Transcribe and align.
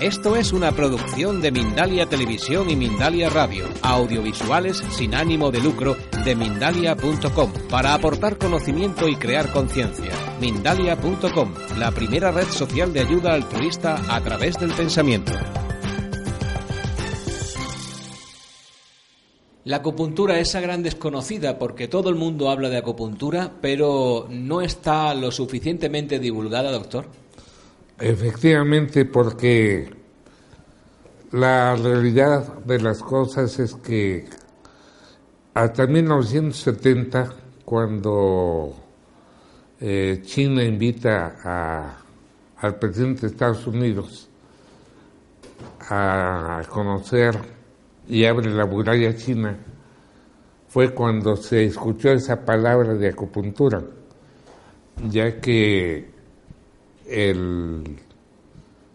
Esto 0.00 0.36
es 0.36 0.52
una 0.52 0.72
producción 0.72 1.40
de 1.40 1.50
Mindalia 1.50 2.04
Televisión 2.04 2.68
y 2.68 2.76
Mindalia 2.76 3.30
Radio, 3.30 3.64
audiovisuales 3.80 4.76
sin 4.90 5.14
ánimo 5.14 5.50
de 5.50 5.60
lucro 5.60 5.96
de 6.22 6.36
mindalia.com, 6.36 7.50
para 7.70 7.94
aportar 7.94 8.36
conocimiento 8.36 9.08
y 9.08 9.16
crear 9.16 9.50
conciencia. 9.50 10.12
Mindalia.com, 10.38 11.54
la 11.78 11.92
primera 11.92 12.30
red 12.30 12.46
social 12.48 12.92
de 12.92 13.00
ayuda 13.00 13.32
altruista 13.32 13.98
a 14.14 14.20
través 14.20 14.58
del 14.58 14.70
pensamiento. 14.72 15.32
La 19.64 19.78
acupuntura, 19.78 20.38
esa 20.38 20.60
gran 20.60 20.82
desconocida, 20.82 21.58
porque 21.58 21.88
todo 21.88 22.10
el 22.10 22.16
mundo 22.16 22.50
habla 22.50 22.68
de 22.68 22.76
acupuntura, 22.76 23.50
pero 23.62 24.28
no 24.28 24.60
está 24.60 25.14
lo 25.14 25.32
suficientemente 25.32 26.18
divulgada, 26.18 26.70
doctor. 26.70 27.08
Efectivamente, 27.98 29.06
porque 29.06 29.88
la 31.32 31.74
realidad 31.76 32.58
de 32.58 32.78
las 32.78 33.02
cosas 33.02 33.58
es 33.58 33.74
que 33.74 34.26
hasta 35.54 35.86
1970, 35.86 37.32
cuando 37.64 38.76
eh, 39.80 40.20
China 40.22 40.62
invita 40.62 41.96
al 42.58 42.78
presidente 42.78 43.22
de 43.22 43.26
Estados 43.28 43.66
Unidos 43.66 44.28
a 45.88 46.62
conocer 46.68 47.38
y 48.06 48.26
abre 48.26 48.50
la 48.50 48.66
muralla 48.66 49.16
china, 49.16 49.56
fue 50.68 50.92
cuando 50.92 51.34
se 51.36 51.64
escuchó 51.64 52.10
esa 52.10 52.44
palabra 52.44 52.92
de 52.92 53.08
acupuntura, 53.08 53.82
ya 55.08 55.40
que 55.40 56.15
el 57.08 57.84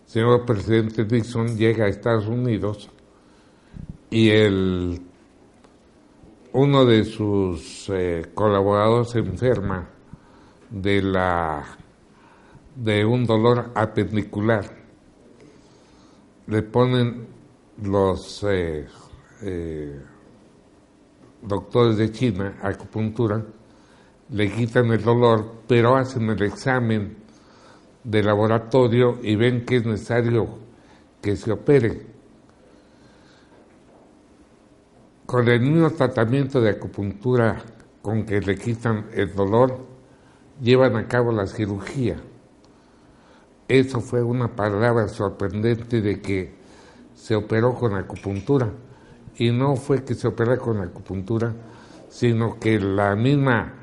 señor 0.06 0.46
presidente 0.46 1.06
Nixon 1.06 1.58
llega 1.58 1.86
a 1.86 1.88
Estados 1.88 2.28
Unidos 2.28 2.90
y 4.10 4.30
el, 4.30 5.02
uno 6.54 6.86
de 6.86 7.06
sus 7.06 7.90
eh, 7.90 8.32
colaboradores 8.34 9.16
enferma 9.16 9.88
de, 10.70 11.02
la, 11.02 11.64
de 12.76 13.06
un 13.06 13.26
dolor 13.26 13.72
apendicular. 13.74 14.66
Le 16.48 16.62
ponen 16.64 17.28
los 17.82 18.44
eh, 18.50 18.86
eh, 19.44 20.02
doctores 21.42 21.98
de 21.98 22.12
China 22.12 22.60
acupuntura, 22.62 23.42
le 24.30 24.52
quitan 24.52 24.92
el 24.92 25.02
dolor, 25.02 25.62
pero 25.68 25.96
hacen 25.96 26.30
el 26.30 26.42
examen 26.44 27.18
de 28.04 28.24
laboratorio 28.24 29.20
y 29.22 29.36
ven 29.36 29.66
que 29.66 29.78
es 29.78 29.86
necesario 29.86 30.48
que 31.22 31.36
se 31.36 31.52
opere. 31.52 32.06
Con 35.26 35.48
el 35.48 35.62
mismo 35.62 35.90
tratamiento 35.92 36.60
de 36.60 36.72
acupuntura 36.72 37.62
con 38.02 38.26
que 38.26 38.42
le 38.42 38.58
quitan 38.58 39.08
el 39.14 39.34
dolor, 39.34 39.86
llevan 40.60 40.96
a 40.96 41.08
cabo 41.08 41.32
la 41.32 41.48
cirugía. 41.48 42.18
Eso 43.68 44.02
fue 44.02 44.22
una 44.22 44.56
palabra 44.56 45.08
sorprendente 45.08 46.02
de 46.02 46.20
que 46.20 46.54
se 47.16 47.36
operó 47.36 47.76
con 47.76 47.96
acupuntura. 47.96 48.70
Y 49.36 49.52
no 49.52 49.76
fue 49.76 50.04
que 50.04 50.14
se 50.14 50.28
operara 50.28 50.58
con 50.58 50.82
acupuntura, 50.82 51.54
sino 52.10 52.60
que 52.60 52.80
la 52.80 53.16
misma 53.16 53.74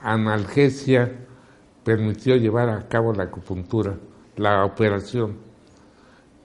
analgesia 0.00 1.25
permitió 1.86 2.34
llevar 2.34 2.68
a 2.68 2.88
cabo 2.88 3.12
la 3.12 3.22
acupuntura, 3.22 3.94
la 4.34 4.64
operación, 4.64 5.36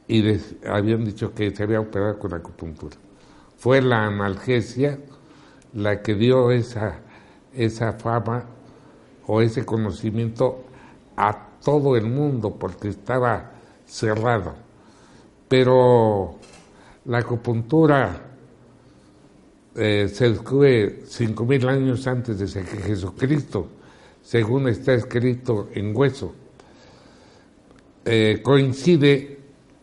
y 0.07 0.23
habían 0.67 1.03
dicho 1.03 1.33
que 1.33 1.49
se 1.49 1.63
había 1.63 1.79
operado 1.79 2.19
con 2.19 2.31
acupuntura. 2.35 2.95
Fue 3.57 3.81
la 3.81 4.05
analgesia 4.05 4.99
la 5.73 6.03
que 6.03 6.13
dio 6.13 6.51
esa, 6.51 6.99
esa 7.55 7.93
fama 7.93 8.45
o 9.25 9.41
ese 9.41 9.65
conocimiento 9.65 10.63
a 11.17 11.47
todo 11.65 11.95
el 11.95 12.05
mundo 12.05 12.55
porque 12.59 12.89
estaba 12.89 13.49
cerrado. 13.87 14.53
Pero 15.47 16.35
la 17.05 17.17
acupuntura 17.17 18.15
eh, 19.73 20.07
se 20.07 20.29
descubre 20.29 21.01
cinco 21.07 21.45
mil 21.45 21.67
años 21.67 22.05
antes 22.05 22.37
de 22.37 22.63
que 22.63 22.77
Jesucristo 22.77 23.80
según 24.21 24.67
está 24.67 24.93
escrito 24.93 25.69
en 25.73 25.95
hueso. 25.95 26.33
Eh, 28.05 28.41
coincide 28.43 29.39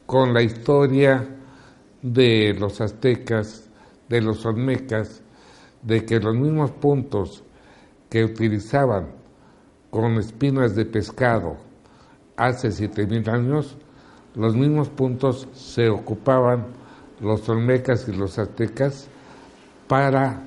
con 0.06 0.32
la 0.34 0.42
historia 0.42 1.28
de 2.02 2.54
los 2.58 2.80
aztecas, 2.80 3.68
de 4.08 4.20
los 4.20 4.44
olmecas, 4.46 5.22
de 5.82 6.04
que 6.04 6.18
los 6.18 6.34
mismos 6.34 6.70
puntos 6.70 7.42
que 8.10 8.24
utilizaban 8.24 9.08
con 9.90 10.16
espinas 10.18 10.74
de 10.74 10.84
pescado 10.84 11.56
hace 12.36 12.72
siete 12.72 13.06
mil 13.06 13.28
años, 13.28 13.76
los 14.34 14.54
mismos 14.54 14.88
puntos 14.88 15.48
se 15.52 15.88
ocupaban 15.88 16.66
los 17.20 17.48
olmecas 17.48 18.08
y 18.08 18.12
los 18.12 18.38
aztecas 18.38 19.08
para 19.88 20.40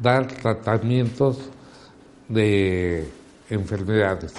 dar 0.00 0.26
tratamientos 0.26 1.38
de 2.28 3.06
enfermedades. 3.50 4.34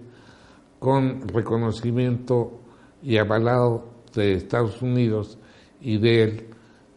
con 0.79 1.27
reconocimiento 1.29 2.61
y 3.03 3.17
avalado 3.17 3.89
de 4.15 4.35
Estados 4.35 4.83
Unidos 4.83 5.39
y 5.81 5.97
de 5.99 6.23
él, 6.23 6.47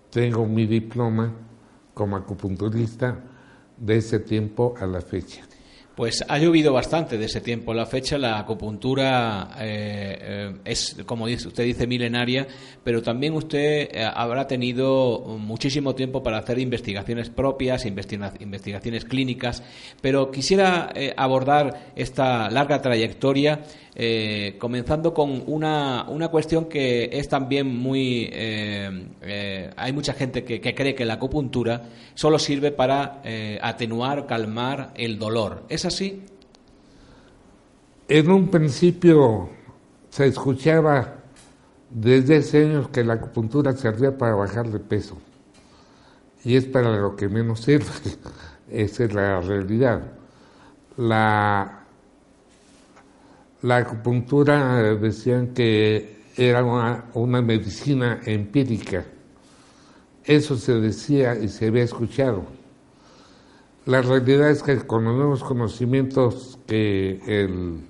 tengo 0.10 0.46
mi 0.46 0.68
diploma 0.68 1.31
como 1.94 2.18
acupunturista 2.18 3.18
de 3.78 3.98
ese 3.98 4.19
tiempo 4.19 4.76
a 4.80 4.86
la 4.86 5.02
fecha. 5.02 5.44
Pues 5.95 6.25
ha 6.28 6.40
llovido 6.40 6.74
bastante 6.74 7.19
de 7.19 7.25
ese 7.25 7.40
tiempo 7.40 7.72
a 7.72 7.75
la 7.75 7.86
fecha. 7.86 8.18
La 8.18 8.40
acupuntura 8.40 9.50
eh, 9.60 10.18
eh, 10.19 10.54
es, 10.66 10.98
como 11.06 11.25
usted 11.25 11.63
dice, 11.63 11.86
milenaria, 11.86 12.48
pero 12.84 13.04
también 13.04 13.34
usted 13.34 13.90
eh, 13.92 14.04
habrá 14.12 14.48
tenido 14.48 15.38
muchísimo 15.38 15.94
tiempo 15.94 16.24
para 16.24 16.40
hacer 16.40 16.57
investigaciones 16.57 17.30
propias, 17.30 17.86
investigaciones 17.86 19.06
clínicas. 19.06 19.62
Pero 20.01 20.31
quisiera 20.31 20.92
abordar 21.16 21.92
esta 21.95 22.50
larga 22.50 22.81
trayectoria 22.81 23.62
comenzando 24.57 25.13
con 25.13 25.44
una, 25.45 26.06
una, 26.10 26.30
cuestión 26.30 26.66
que 26.66 27.12
es 27.13 27.30
también 27.30 27.68
muy... 27.68 28.31
Hay 28.34 29.94
mucha 29.94 30.13
gente 30.13 30.44
que, 30.44 30.60
cree 30.74 30.95
que 30.95 31.06
la 31.06 31.13
acupuntura 31.16 31.84
solo 32.16 32.40
sirve 32.40 32.72
para 32.72 33.22
atenuar, 33.62 34.25
calmar 34.25 34.94
el 34.95 35.19
dolor. 35.19 35.66
¿Es 35.69 35.82
así? 35.85 36.24
En 38.07 38.30
un 38.30 38.50
principio 38.50 39.50
se 40.09 40.27
escuchaba 40.27 41.15
desde 41.89 42.38
hace 42.38 42.65
años 42.65 42.89
que 42.89 43.03
la 43.03 43.13
acupuntura 43.13 43.74
servía 43.74 44.18
para 44.18 44.35
bajar 44.35 44.69
de 44.69 44.80
peso. 44.80 45.18
Y 46.44 46.56
es 46.56 46.65
para 46.65 46.95
lo 46.97 47.15
que 47.15 47.30
menos 47.30 47.62
sirve. 47.62 47.85
Esa 48.69 49.06
es 49.06 49.13
la 49.13 49.39
realidad. 49.41 50.01
La 50.97 51.83
la 53.63 53.77
acupuntura 53.77 54.94
decían 54.95 55.53
que 55.53 56.18
era 56.35 56.63
una, 56.63 57.41
medicina 57.41 58.19
empírica. 58.25 59.06
Eso 60.25 60.57
se 60.57 60.74
decía 60.74 61.35
y 61.35 61.47
se 61.47 61.68
había 61.68 61.83
escuchado. 61.83 62.44
La 63.85 64.01
realidad 64.01 64.50
es 64.50 64.63
que 64.63 64.77
con 64.88 65.03
los 65.03 65.13
nuevos 65.13 65.44
conocimientos 65.44 66.57
que 66.65 67.19
el 67.27 67.81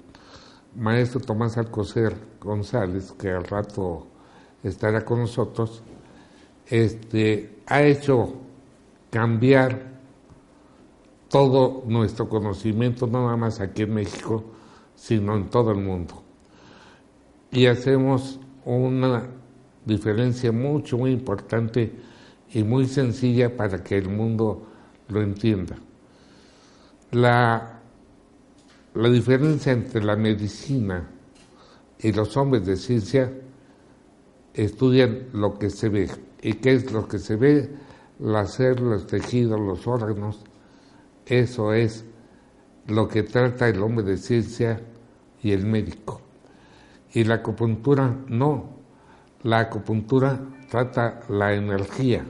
maestro 0.75 1.21
Tomás 1.21 1.55
Alcocer 1.59 2.15
González, 2.41 3.11
que 3.11 3.29
al 3.29 3.43
rato 3.43 4.07
estará 4.63 5.05
con 5.05 5.19
nosotros, 5.19 5.83
este, 6.65 7.59
ha 7.67 7.83
hecho 7.83 8.33
cambiar 9.11 9.93
todo 11.29 11.83
nuestro 11.85 12.27
conocimiento, 12.27 13.05
no 13.05 13.25
nada 13.25 13.37
más 13.37 13.59
aquí 13.59 13.83
en 13.83 13.93
México, 13.93 14.43
sino 14.95 15.35
en 15.35 15.51
todo 15.51 15.69
el 15.69 15.77
mundo. 15.77 16.23
Y 17.51 17.67
hacemos 17.67 18.39
una 18.65 19.27
diferencia 19.85 20.51
mucho, 20.51 20.97
muy 20.97 21.11
importante 21.11 21.93
y 22.51 22.63
muy 22.63 22.87
sencilla 22.87 23.55
para 23.55 23.83
que 23.83 23.95
el 23.95 24.09
mundo 24.09 24.72
lo 25.09 25.21
entienda. 25.21 25.75
La, 27.11 27.79
la 28.93 29.09
diferencia 29.09 29.71
entre 29.71 30.03
la 30.03 30.15
medicina 30.15 31.09
y 31.99 32.11
los 32.11 32.35
hombres 32.37 32.65
de 32.65 32.75
ciencia 32.75 33.31
estudian 34.53 35.27
lo 35.33 35.57
que 35.57 35.69
se 35.69 35.89
ve. 35.89 36.09
¿Y 36.41 36.53
qué 36.53 36.73
es 36.73 36.91
lo 36.91 37.07
que 37.07 37.19
se 37.19 37.35
ve? 37.35 37.69
Las 38.19 38.55
células, 38.55 39.01
los 39.01 39.07
tejidos, 39.07 39.59
los 39.59 39.87
órganos. 39.87 40.39
Eso 41.25 41.73
es 41.73 42.05
lo 42.87 43.07
que 43.07 43.23
trata 43.23 43.69
el 43.69 43.81
hombre 43.81 44.03
de 44.03 44.17
ciencia 44.17 44.81
y 45.41 45.51
el 45.51 45.65
médico. 45.65 46.21
Y 47.13 47.23
la 47.23 47.35
acupuntura 47.35 48.15
no. 48.27 48.77
La 49.43 49.59
acupuntura 49.59 50.39
trata 50.69 51.21
la 51.29 51.53
energía, 51.53 52.25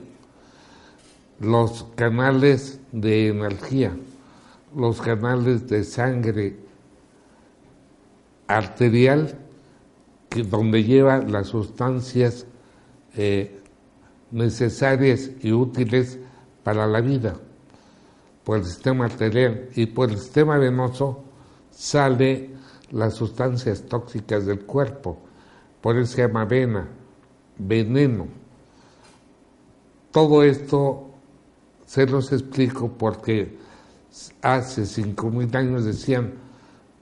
los 1.40 1.86
canales 1.96 2.80
de 2.92 3.28
energía, 3.28 3.96
los 4.76 5.02
canales 5.02 5.68
de 5.68 5.84
sangre 5.84 6.58
arterial, 8.48 9.40
que, 10.30 10.44
donde 10.44 10.84
lleva 10.84 11.20
las 11.20 11.48
sustancias 11.48 12.46
eh, 13.16 13.60
necesarias 14.32 15.30
y 15.42 15.52
útiles 15.52 16.20
para 16.64 16.88
la 16.88 17.02
vida, 17.02 17.36
por 18.44 18.58
el 18.58 18.66
sistema 18.66 19.06
arterial 19.06 19.70
y 19.76 19.86
por 19.86 20.10
el 20.10 20.18
sistema 20.18 20.58
venoso 20.58 21.24
sale 21.70 22.52
las 22.92 23.16
sustancias 23.16 23.84
tóxicas 23.84 24.46
del 24.46 24.62
cuerpo. 24.62 25.18
Por 25.82 25.98
eso 25.98 26.16
se 26.16 26.22
llama 26.22 26.46
vena, 26.46 26.88
veneno. 27.58 28.28
Todo 30.12 30.44
esto 30.44 31.13
se 31.94 32.08
los 32.08 32.32
explico 32.32 32.92
porque 32.98 33.56
hace 34.42 34.88
cinco 34.88 35.30
mil 35.30 35.56
años 35.56 35.86
decían 35.86 36.34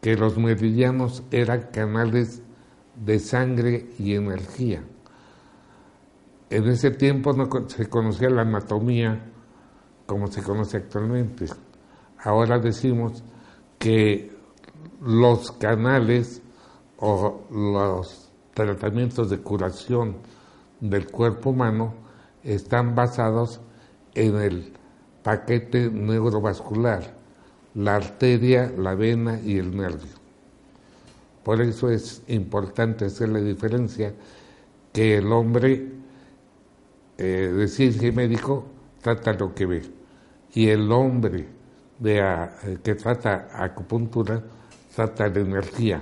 que 0.01 0.17
los 0.17 0.38
meridianos 0.38 1.23
eran 1.31 1.69
canales 1.71 2.41
de 2.97 3.19
sangre 3.19 3.89
y 3.97 4.15
energía. 4.15 4.83
En 6.49 6.67
ese 6.67 6.91
tiempo 6.91 7.31
no 7.31 7.47
se 7.69 7.88
conocía 7.88 8.29
la 8.31 8.41
anatomía 8.41 9.31
como 10.05 10.27
se 10.27 10.43
conoce 10.43 10.75
actualmente. 10.75 11.45
Ahora 12.25 12.59
decimos 12.59 13.23
que 13.79 14.35
los 15.01 15.53
canales 15.53 16.41
o 16.97 17.47
los 17.49 18.29
tratamientos 18.53 19.29
de 19.29 19.37
curación 19.37 20.17
del 20.81 21.09
cuerpo 21.09 21.51
humano 21.51 21.94
están 22.44 22.94
basados 22.94 23.61
en 24.15 24.35
el 24.35 24.81
paquete 25.23 25.89
neurovascular, 25.89 27.13
la 27.75 27.95
arteria, 27.95 28.71
la 28.77 28.95
vena 28.95 29.39
y 29.39 29.57
el 29.57 29.75
nervio. 29.75 30.21
Por 31.44 31.62
eso 31.62 31.89
es 31.89 32.21
importante 32.27 33.06
hacer 33.06 33.29
la 33.29 33.39
diferencia 33.39 34.13
que 34.94 35.18
el 35.18 35.31
hombre 35.31 35.88
eh, 37.18 37.68
de 38.00 38.12
médico 38.12 38.68
trata 39.01 39.33
lo 39.33 39.53
que 39.53 39.65
ve 39.65 39.81
y 40.53 40.68
el 40.68 40.91
hombre 40.91 41.47
de, 42.00 42.19
eh, 42.19 42.77
que 42.83 42.95
trata 42.95 43.47
acupuntura 43.53 44.41
trata 44.95 45.29
de 45.29 45.41
energía. 45.41 46.01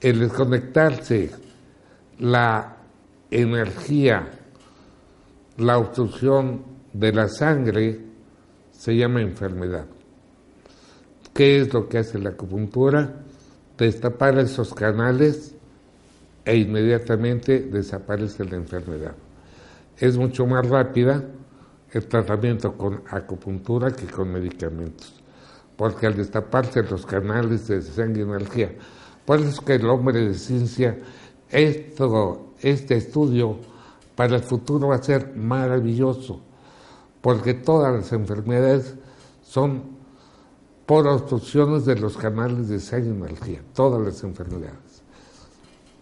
El 0.00 0.20
desconectarse 0.20 1.30
la 2.18 2.76
energía, 3.30 4.28
la 5.56 5.78
obstrucción 5.78 6.62
de 6.92 7.12
la 7.12 7.28
sangre, 7.28 8.00
se 8.76 8.96
llama 8.96 9.20
enfermedad. 9.20 9.86
¿Qué 11.34 11.60
es 11.60 11.72
lo 11.72 11.88
que 11.88 11.98
hace 11.98 12.18
la 12.18 12.30
acupuntura? 12.30 13.22
Destapar 13.76 14.38
esos 14.38 14.72
canales 14.74 15.54
e 16.44 16.56
inmediatamente 16.56 17.60
desaparece 17.60 18.44
la 18.44 18.56
enfermedad. 18.56 19.14
Es 19.98 20.16
mucho 20.16 20.46
más 20.46 20.66
rápida 20.68 21.24
el 21.92 22.06
tratamiento 22.06 22.76
con 22.76 23.02
acupuntura 23.10 23.90
que 23.90 24.06
con 24.06 24.32
medicamentos 24.32 25.22
porque 25.76 26.06
al 26.06 26.16
destaparse 26.16 26.82
los 26.82 27.04
canales 27.06 27.68
de 27.68 27.82
sangre 27.82 28.20
y 28.20 28.24
energía, 28.24 28.72
por 29.24 29.40
eso 29.40 29.48
es 29.48 29.60
que 29.60 29.74
el 29.74 29.86
hombre 29.86 30.20
de 30.26 30.34
ciencia, 30.34 30.98
esto, 31.50 32.54
este 32.60 32.96
estudio 32.96 33.58
para 34.14 34.36
el 34.36 34.42
futuro 34.42 34.88
va 34.88 34.96
a 34.96 35.02
ser 35.02 35.36
maravilloso, 35.36 36.40
porque 37.20 37.54
todas 37.54 37.94
las 37.94 38.12
enfermedades 38.12 38.94
son 39.42 39.96
por 40.86 41.06
obstrucciones 41.08 41.84
de 41.84 41.96
los 41.96 42.16
canales 42.16 42.68
de 42.68 42.78
sangre 42.78 43.08
y 43.08 43.12
energía, 43.12 43.62
todas 43.74 44.04
las 44.04 44.22
enfermedades. 44.22 45.02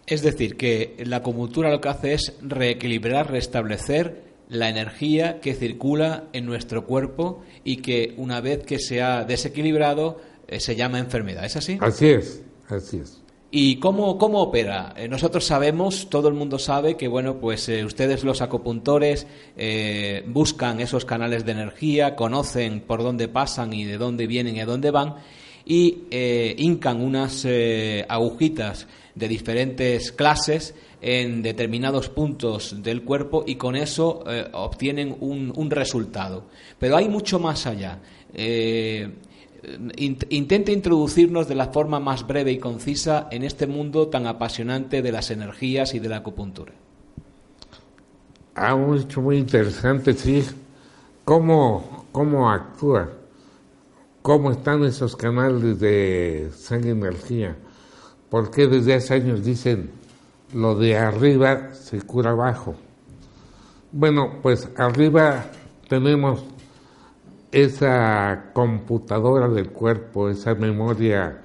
Es 0.05 0.21
decir, 0.21 0.55
que 0.55 0.95
la 1.05 1.17
acupuntura 1.17 1.71
lo 1.71 1.81
que 1.81 1.89
hace 1.89 2.13
es 2.13 2.33
reequilibrar, 2.41 3.31
restablecer 3.31 4.23
la 4.49 4.69
energía 4.69 5.41
que 5.41 5.55
circula 5.55 6.25
en 6.33 6.45
nuestro 6.45 6.85
cuerpo 6.85 7.41
y 7.63 7.77
que 7.77 8.13
una 8.17 8.41
vez 8.41 8.63
que 8.63 8.77
se 8.77 9.01
ha 9.01 9.23
desequilibrado 9.23 10.21
eh, 10.47 10.59
se 10.59 10.75
llama 10.75 10.99
enfermedad. 10.99 11.45
¿Es 11.45 11.55
así? 11.55 11.79
Así 11.81 12.07
es, 12.07 12.43
así 12.69 12.97
es. 12.97 13.24
¿Y 13.51 13.77
cómo, 13.77 14.17
cómo 14.17 14.41
opera? 14.41 14.93
Eh, 14.97 15.07
nosotros 15.07 15.45
sabemos, 15.45 16.09
todo 16.09 16.27
el 16.27 16.33
mundo 16.33 16.59
sabe 16.59 16.97
que, 16.97 17.07
bueno, 17.07 17.39
pues 17.39 17.69
eh, 17.69 17.85
ustedes 17.85 18.23
los 18.23 18.41
acupuntores 18.41 19.27
buscan 20.27 20.81
esos 20.81 21.05
canales 21.05 21.45
de 21.45 21.53
energía, 21.53 22.15
conocen 22.15 22.81
por 22.81 23.01
dónde 23.01 23.27
pasan 23.27 23.73
y 23.73 23.85
de 23.85 23.97
dónde 23.97 24.27
vienen 24.27 24.57
y 24.57 24.59
a 24.59 24.65
dónde 24.65 24.91
van, 24.91 25.15
y 25.65 26.03
hincan 26.57 27.01
unas 27.01 27.47
agujitas 28.09 28.87
de 29.15 29.27
diferentes 29.29 30.11
clases 30.11 30.75
en 31.01 31.41
determinados 31.41 32.09
puntos 32.09 32.81
del 32.81 33.03
cuerpo 33.03 33.43
y 33.45 33.55
con 33.55 33.75
eso 33.75 34.23
eh, 34.27 34.47
obtienen 34.53 35.15
un, 35.19 35.69
resultado. 35.69 36.45
Pero 36.79 36.97
hay 36.97 37.07
mucho 37.07 37.39
más 37.39 37.67
allá. 37.67 37.99
Intente 39.97 40.71
introducirnos 40.71 41.47
de 41.47 41.55
la 41.55 41.67
forma 41.67 41.99
más 41.99 42.25
breve 42.27 42.51
y 42.51 42.59
concisa 42.59 43.27
en 43.31 43.43
este 43.43 43.67
mundo 43.67 44.07
tan 44.07 44.27
apasionante 44.27 45.01
de 45.01 45.11
las 45.11 45.31
energías 45.31 45.93
y 45.93 45.99
de 45.99 46.09
la 46.09 46.17
acupuntura. 46.17 46.73
Un 48.55 48.97
hecho 48.97 49.21
muy 49.21 49.37
interesante, 49.37 50.13
sí. 50.13 50.43
¿Cómo, 51.23 52.05
cómo 52.11 52.49
actúa? 52.49 53.09
cómo 54.25 54.49
están 54.49 54.83
esos 54.83 55.15
canales 55.15 55.79
de 55.79 56.49
sangre 56.51 56.89
energía. 56.89 57.55
Porque 58.31 58.65
desde 58.65 58.95
hace 58.95 59.13
años 59.13 59.45
dicen 59.45 59.91
lo 60.51 60.73
de 60.73 60.97
arriba 60.97 61.75
se 61.75 62.01
cura 62.01 62.31
abajo. 62.31 62.73
Bueno, 63.91 64.39
pues 64.41 64.67
arriba 64.77 65.45
tenemos 65.87 66.43
esa 67.55 68.51
computadora 68.51 69.47
del 69.47 69.69
cuerpo, 69.69 70.29
esa 70.29 70.55
memoria 70.55 71.41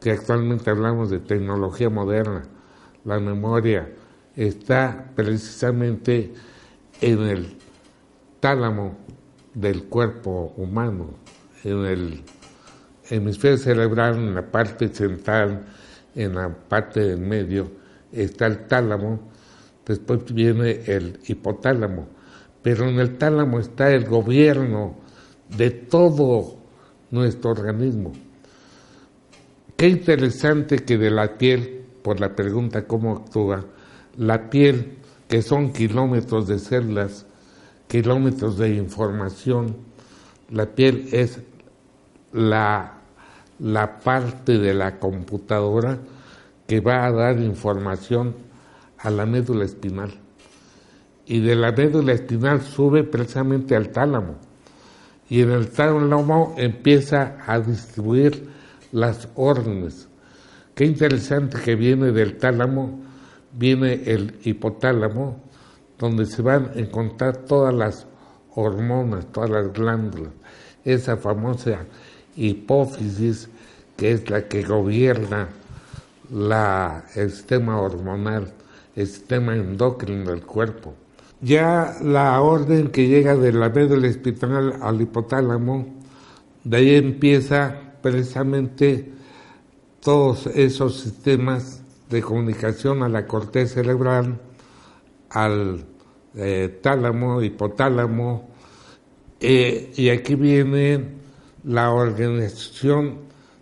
que 0.00 0.10
actualmente 0.10 0.68
hablamos 0.70 1.08
de 1.08 1.20
tecnología 1.20 1.88
moderna, 1.88 2.42
la 3.04 3.20
memoria 3.20 3.88
está 4.34 5.12
precisamente 5.14 6.34
en 7.00 7.20
el 7.20 7.56
tálamo 8.40 8.96
del 9.54 9.84
cuerpo 9.84 10.52
humano, 10.56 11.10
en 11.62 11.84
el 11.84 12.24
hemisferio 13.08 13.56
cerebral, 13.56 14.16
en 14.16 14.34
la 14.34 14.42
parte 14.42 14.88
central, 14.88 15.64
en 16.16 16.34
la 16.34 16.48
parte 16.48 16.98
del 16.98 17.20
medio, 17.20 17.70
está 18.10 18.46
el 18.46 18.66
tálamo, 18.66 19.30
después 19.86 20.24
viene 20.34 20.82
el 20.86 21.20
hipotálamo, 21.24 22.08
pero 22.62 22.88
en 22.88 22.98
el 22.98 23.16
tálamo 23.16 23.60
está 23.60 23.92
el 23.92 24.06
gobierno 24.06 25.01
de 25.56 25.70
todo 25.70 26.56
nuestro 27.10 27.50
organismo. 27.50 28.12
Qué 29.76 29.88
interesante 29.88 30.78
que 30.78 30.96
de 30.98 31.10
la 31.10 31.38
piel, 31.38 31.84
por 32.02 32.20
la 32.20 32.34
pregunta 32.34 32.86
cómo 32.86 33.16
actúa, 33.16 33.64
la 34.16 34.50
piel, 34.50 34.98
que 35.28 35.42
son 35.42 35.72
kilómetros 35.72 36.46
de 36.46 36.58
células, 36.58 37.26
kilómetros 37.88 38.58
de 38.58 38.74
información, 38.74 39.76
la 40.50 40.66
piel 40.66 41.08
es 41.12 41.40
la, 42.32 42.98
la 43.58 43.98
parte 44.00 44.58
de 44.58 44.74
la 44.74 44.98
computadora 44.98 45.98
que 46.66 46.80
va 46.80 47.06
a 47.06 47.12
dar 47.12 47.40
información 47.40 48.34
a 48.98 49.10
la 49.10 49.26
médula 49.26 49.64
espinal. 49.64 50.12
Y 51.26 51.40
de 51.40 51.54
la 51.54 51.72
médula 51.72 52.12
espinal 52.12 52.62
sube 52.62 53.04
precisamente 53.04 53.74
al 53.74 53.88
tálamo. 53.88 54.36
Y 55.28 55.42
en 55.42 55.50
el 55.50 55.68
tálamo 55.70 56.54
empieza 56.58 57.36
a 57.46 57.58
distribuir 57.60 58.48
las 58.92 59.28
órdenes. 59.34 60.08
Qué 60.74 60.84
interesante 60.84 61.58
que 61.58 61.74
viene 61.74 62.12
del 62.12 62.38
tálamo, 62.38 63.00
viene 63.52 64.02
el 64.06 64.38
hipotálamo, 64.44 65.42
donde 65.98 66.26
se 66.26 66.42
van 66.42 66.72
a 66.74 66.78
encontrar 66.78 67.36
todas 67.38 67.74
las 67.74 68.06
hormonas, 68.54 69.26
todas 69.32 69.50
las 69.50 69.72
glándulas, 69.72 70.32
esa 70.84 71.16
famosa 71.16 71.86
hipófisis 72.36 73.48
que 73.96 74.12
es 74.12 74.30
la 74.30 74.48
que 74.48 74.62
gobierna 74.62 75.48
la, 76.30 77.04
el 77.14 77.30
sistema 77.30 77.80
hormonal, 77.80 78.52
el 78.96 79.06
sistema 79.06 79.54
endocrino 79.54 80.30
del 80.30 80.42
cuerpo. 80.42 80.94
Ya 81.42 81.96
la 82.00 82.40
orden 82.40 82.92
que 82.92 83.08
llega 83.08 83.34
de 83.34 83.52
la 83.52 83.68
médula 83.68 84.06
espinal 84.06 84.78
al 84.80 85.00
hipotálamo, 85.00 85.86
de 86.62 86.76
ahí 86.76 86.94
empieza 86.94 87.94
precisamente 88.00 89.10
todos 90.00 90.46
esos 90.46 91.00
sistemas 91.00 91.82
de 92.08 92.22
comunicación 92.22 93.02
a 93.02 93.08
la 93.08 93.26
corteza 93.26 93.74
cerebral, 93.74 94.40
al 95.30 95.84
eh, 96.36 96.78
tálamo, 96.80 97.42
hipotálamo, 97.42 98.48
eh, 99.40 99.92
y 99.96 100.10
aquí 100.10 100.36
viene 100.36 101.08
la 101.64 101.90
organización 101.90 103.18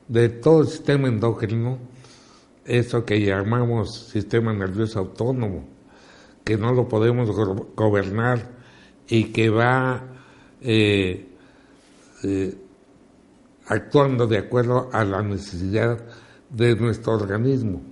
de 0.06 0.28
todo 0.28 0.60
el 0.60 0.68
sistema 0.68 1.08
endocrino, 1.08 1.78
eso 2.66 3.06
que 3.06 3.24
llamamos 3.24 4.08
sistema 4.10 4.52
nervioso 4.52 4.98
autónomo, 4.98 5.79
que 6.50 6.58
no 6.58 6.72
lo 6.72 6.88
podemos 6.88 7.30
gobernar 7.76 8.44
y 9.06 9.26
que 9.26 9.50
va 9.50 10.02
eh, 10.60 11.28
eh, 12.24 12.58
actuando 13.68 14.26
de 14.26 14.38
acuerdo 14.38 14.90
a 14.92 15.04
la 15.04 15.22
necesidad 15.22 16.04
de 16.48 16.74
nuestro 16.74 17.12
organismo. 17.12 17.82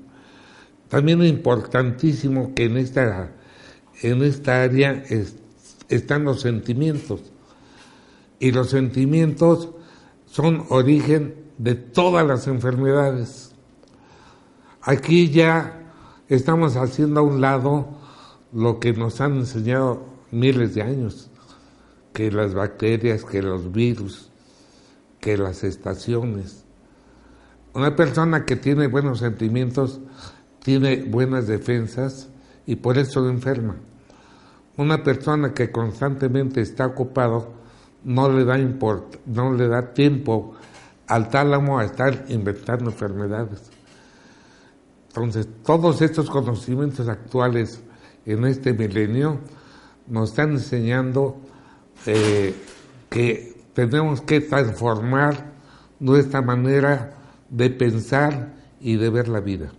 También 0.89 1.23
es 1.23 1.31
importantísimo 1.31 2.53
que 2.53 2.65
en 2.65 2.79
esta, 2.79 3.31
en 4.03 4.25
esta 4.25 4.65
área 4.65 5.05
están 5.89 6.25
los 6.25 6.41
sentimientos. 6.41 7.21
Y 8.41 8.51
los 8.51 8.71
sentimientos 8.71 9.69
son 10.27 10.65
origen 10.71 11.33
de 11.59 11.77
todas 11.77 12.27
las 12.27 12.49
enfermedades. 12.49 13.53
Aquí 14.83 15.31
ya 15.31 15.93
estamos 16.29 16.75
haciendo 16.75 17.21
a 17.21 17.23
un 17.23 17.41
lado 17.41 17.98
lo 18.53 18.81
que 18.81 18.93
nos 18.93 19.21
han 19.21 19.37
enseñado 19.37 20.05
miles 20.31 20.75
de 20.75 20.83
años, 20.83 21.31
que 22.13 22.31
las 22.31 22.55
bacterias, 22.55 23.25
que 23.25 23.43
los 23.43 23.73
virus, 23.73 24.31
que 25.21 25.37
las 25.37 25.65
estaciones. 25.65 26.65
Una 27.75 27.95
persona 27.95 28.45
que 28.45 28.57
tiene 28.57 28.87
buenos 28.87 29.19
sentimientos 29.19 30.01
tiene 30.63 31.05
buenas 31.05 31.47
defensas 31.47 32.29
y 32.67 32.77
por 32.77 32.99
eso 32.99 33.21
no 33.21 33.31
enferma. 33.31 33.77
Una 34.77 35.03
persona 35.03 35.53
que 35.53 35.71
constantemente 35.71 36.61
está 36.61 36.87
ocupado 36.87 37.53
no 38.05 38.31
le 38.31 38.45
da 38.45 38.57
no 39.27 39.53
le 39.53 39.69
da 39.69 39.93
tiempo 39.93 40.55
al 41.07 41.31
tálamo 41.31 41.79
a 41.79 41.85
estar 41.85 42.27
inventando 42.29 42.91
enfermedades. 42.91 43.71
Entonces, 45.09 45.49
todos 45.65 46.01
estos 46.03 46.31
conocimientos 46.31 47.09
actuales 47.09 47.83
en 48.29 48.45
este 48.45 48.75
milenio 48.75 49.39
nos 50.07 50.31
están 50.31 50.53
enseñando 50.53 51.39
eh, 52.07 52.55
que 53.09 53.55
tenemos 53.73 54.21
que 54.21 54.41
transformar 54.41 55.53
nuestra 55.99 56.43
manera 56.43 57.15
de 57.49 57.71
pensar 57.71 58.55
y 58.81 58.97
de 58.97 59.11
ver 59.11 59.29
la 59.29 59.41
vida. 59.41 59.73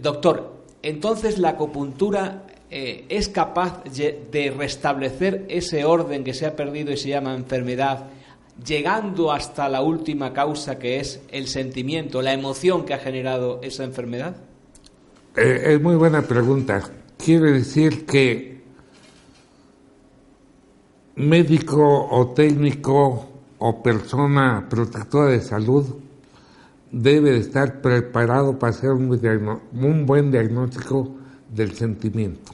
Doctor, 0.00 0.64
entonces 0.82 1.38
la 1.38 1.50
acupuntura 1.50 2.46
eh, 2.70 3.04
es 3.08 3.28
capaz 3.28 3.82
de 3.84 4.54
restablecer 4.56 5.44
ese 5.48 5.84
orden 5.84 6.24
que 6.24 6.34
se 6.34 6.46
ha 6.46 6.56
perdido 6.56 6.92
y 6.92 6.96
se 6.96 7.08
llama 7.08 7.34
enfermedad, 7.34 8.06
llegando 8.64 9.32
hasta 9.32 9.68
la 9.68 9.82
última 9.82 10.32
causa 10.32 10.78
que 10.78 11.00
es 11.00 11.20
el 11.30 11.48
sentimiento, 11.48 12.22
la 12.22 12.32
emoción 12.32 12.86
que 12.86 12.94
ha 12.94 12.98
generado 12.98 13.60
esa 13.62 13.84
enfermedad? 13.84 14.36
Eh, 15.36 15.74
es 15.74 15.82
muy 15.82 15.96
buena 15.96 16.22
pregunta 16.22 16.82
quiere 17.24 17.52
decir 17.52 18.04
que 18.04 18.62
médico 21.14 22.08
o 22.10 22.34
técnico 22.34 23.28
o 23.58 23.82
persona 23.82 24.66
protectora 24.68 25.30
de 25.30 25.40
salud 25.40 25.86
debe 26.90 27.36
estar 27.38 27.80
preparado 27.80 28.58
para 28.58 28.70
hacer 28.70 28.90
un, 28.90 30.04
buen 30.04 30.30
diagnóstico 30.32 31.14
del 31.48 31.72
sentimiento. 31.72 32.52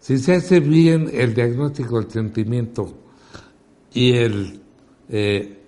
Si 0.00 0.18
se 0.18 0.34
hace 0.34 0.58
bien 0.60 1.08
el 1.12 1.32
diagnóstico 1.32 2.00
del 2.00 2.10
sentimiento 2.10 2.92
y 3.92 4.12
el 4.14 4.60
eh, 5.08 5.58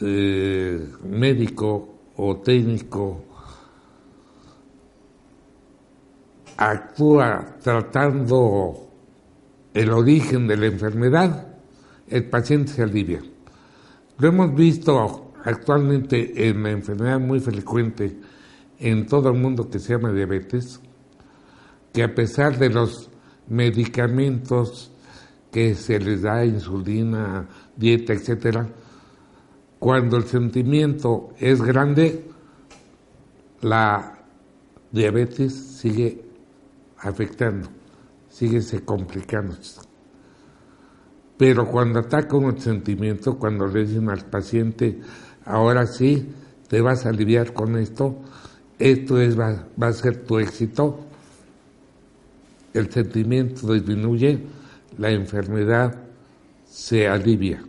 eh, 0.00 0.88
médico 1.02 1.88
o 2.16 2.36
técnico 2.36 3.24
actúa 6.58 7.56
tratando 7.62 8.90
el 9.72 9.90
origen 9.92 10.48
de 10.48 10.56
la 10.56 10.66
enfermedad, 10.66 11.46
el 12.08 12.28
paciente 12.28 12.72
se 12.72 12.82
alivia. 12.82 13.22
Lo 14.18 14.28
hemos 14.28 14.54
visto 14.54 15.32
actualmente 15.44 16.48
en 16.48 16.62
la 16.64 16.72
enfermedad 16.72 17.20
muy 17.20 17.38
frecuente 17.38 18.18
en 18.80 19.06
todo 19.06 19.30
el 19.30 19.38
mundo 19.38 19.70
que 19.70 19.78
se 19.78 19.92
llama 19.92 20.12
diabetes, 20.12 20.80
que 21.92 22.02
a 22.02 22.12
pesar 22.12 22.58
de 22.58 22.70
los 22.70 23.08
medicamentos 23.46 24.90
que 25.52 25.76
se 25.76 26.00
les 26.00 26.22
da, 26.22 26.44
insulina, 26.44 27.48
dieta, 27.76 28.12
etcétera, 28.12 28.68
cuando 29.78 30.16
el 30.16 30.24
sentimiento 30.24 31.30
es 31.38 31.62
grande, 31.62 32.26
la 33.60 34.18
diabetes 34.90 35.54
sigue 35.54 36.27
afectando, 37.00 37.68
síguese 38.28 38.84
complicando. 38.84 39.56
Pero 41.36 41.66
cuando 41.70 42.00
ataca 42.00 42.36
un 42.36 42.58
sentimiento, 42.60 43.38
cuando 43.38 43.66
le 43.68 43.86
dicen 43.86 44.10
al 44.10 44.24
paciente, 44.24 45.00
ahora 45.44 45.86
sí, 45.86 46.28
te 46.68 46.80
vas 46.80 47.06
a 47.06 47.10
aliviar 47.10 47.52
con 47.52 47.76
esto, 47.78 48.18
esto 48.78 49.20
es, 49.20 49.38
va, 49.38 49.66
a 49.80 49.92
ser 49.92 50.24
tu 50.24 50.38
éxito, 50.38 51.00
el 52.74 52.90
sentimiento 52.90 53.72
disminuye, 53.72 54.40
la 54.98 55.10
enfermedad 55.10 55.96
se 56.66 57.08
alivia. 57.08 57.62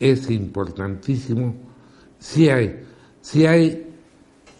es 0.00 0.30
importantísimo. 0.30 1.54
Si 2.18 2.48
hay, 2.48 2.84
si 3.20 3.46
hay 3.46 3.86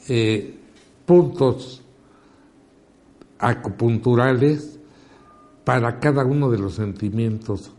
eh, 0.09 0.59
puntos 1.05 1.83
acupunturales 3.39 4.79
para 5.65 5.99
cada 5.99 6.25
uno 6.25 6.51
de 6.51 6.59
los 6.59 6.75
sentimientos 6.75 7.73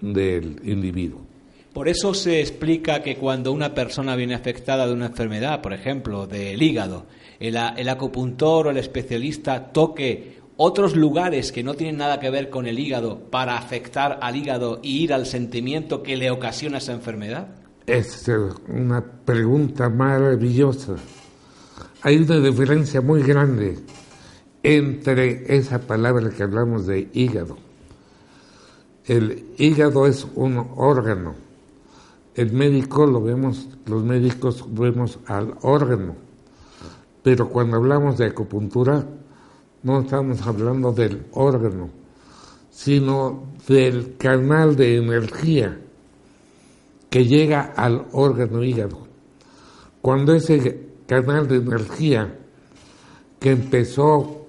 del 0.00 0.60
individuo. 0.64 1.20
Por 1.72 1.88
eso 1.88 2.12
se 2.12 2.40
explica 2.40 3.02
que 3.02 3.16
cuando 3.16 3.50
una 3.50 3.74
persona 3.74 4.14
viene 4.14 4.34
afectada 4.34 4.86
de 4.86 4.92
una 4.92 5.06
enfermedad, 5.06 5.62
por 5.62 5.72
ejemplo, 5.72 6.26
del 6.26 6.62
hígado, 6.62 7.06
el, 7.40 7.56
el 7.56 7.88
acupuntor 7.88 8.66
o 8.66 8.70
el 8.70 8.76
especialista 8.76 9.72
toque 9.72 10.42
otros 10.58 10.94
lugares 10.94 11.50
que 11.50 11.62
no 11.62 11.74
tienen 11.74 11.96
nada 11.96 12.20
que 12.20 12.28
ver 12.28 12.50
con 12.50 12.66
el 12.66 12.78
hígado 12.78 13.18
para 13.30 13.56
afectar 13.56 14.18
al 14.20 14.36
hígado 14.36 14.80
y 14.82 15.02
ir 15.02 15.14
al 15.14 15.24
sentimiento 15.24 16.02
que 16.02 16.16
le 16.16 16.30
ocasiona 16.30 16.78
esa 16.78 16.92
enfermedad? 16.92 17.48
Es 17.86 18.30
una 18.68 19.02
pregunta 19.24 19.88
maravillosa. 19.88 20.96
Hay 22.02 22.18
una 22.18 22.38
diferencia 22.38 23.00
muy 23.00 23.22
grande 23.22 23.78
entre 24.62 25.56
esa 25.56 25.80
palabra 25.80 26.30
que 26.30 26.42
hablamos 26.42 26.86
de 26.86 27.08
hígado. 27.12 27.56
El 29.06 29.46
hígado 29.58 30.06
es 30.06 30.26
un 30.34 30.64
órgano. 30.76 31.34
El 32.34 32.52
médico 32.52 33.06
lo 33.06 33.20
vemos, 33.20 33.68
los 33.86 34.04
médicos 34.04 34.64
vemos 34.68 35.18
al 35.26 35.54
órgano. 35.62 36.14
Pero 37.22 37.48
cuando 37.48 37.76
hablamos 37.76 38.18
de 38.18 38.26
acupuntura, 38.26 39.04
no 39.82 40.00
estamos 40.00 40.46
hablando 40.46 40.92
del 40.92 41.26
órgano, 41.32 41.90
sino 42.70 43.44
del 43.66 44.16
canal 44.16 44.76
de 44.76 44.96
energía 44.96 45.78
que 47.10 47.26
llega 47.26 47.72
al 47.76 48.06
órgano 48.12 48.62
hígado. 48.62 49.06
Cuando 50.00 50.32
ese 50.34 50.88
canal 51.06 51.46
de 51.46 51.56
energía 51.56 52.38
que 53.38 53.50
empezó 53.50 54.41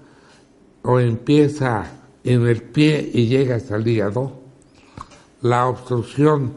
o 0.83 0.99
empieza 0.99 1.85
en 2.23 2.45
el 2.47 2.61
pie 2.61 3.09
y 3.13 3.27
llega 3.27 3.55
hasta 3.55 3.75
el 3.75 3.87
hígado, 3.87 4.39
la 5.41 5.67
obstrucción 5.67 6.53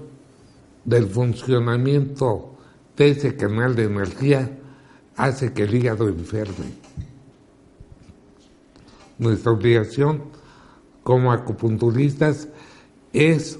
del 0.84 1.06
funcionamiento 1.06 2.56
de 2.96 3.10
ese 3.10 3.36
canal 3.36 3.74
de 3.74 3.84
energía 3.84 4.58
hace 5.16 5.52
que 5.52 5.64
el 5.64 5.74
hígado 5.74 6.08
enferme. 6.08 6.74
Nuestra 9.18 9.52
obligación 9.52 10.24
como 11.02 11.32
acupunturistas 11.32 12.48
es 13.12 13.58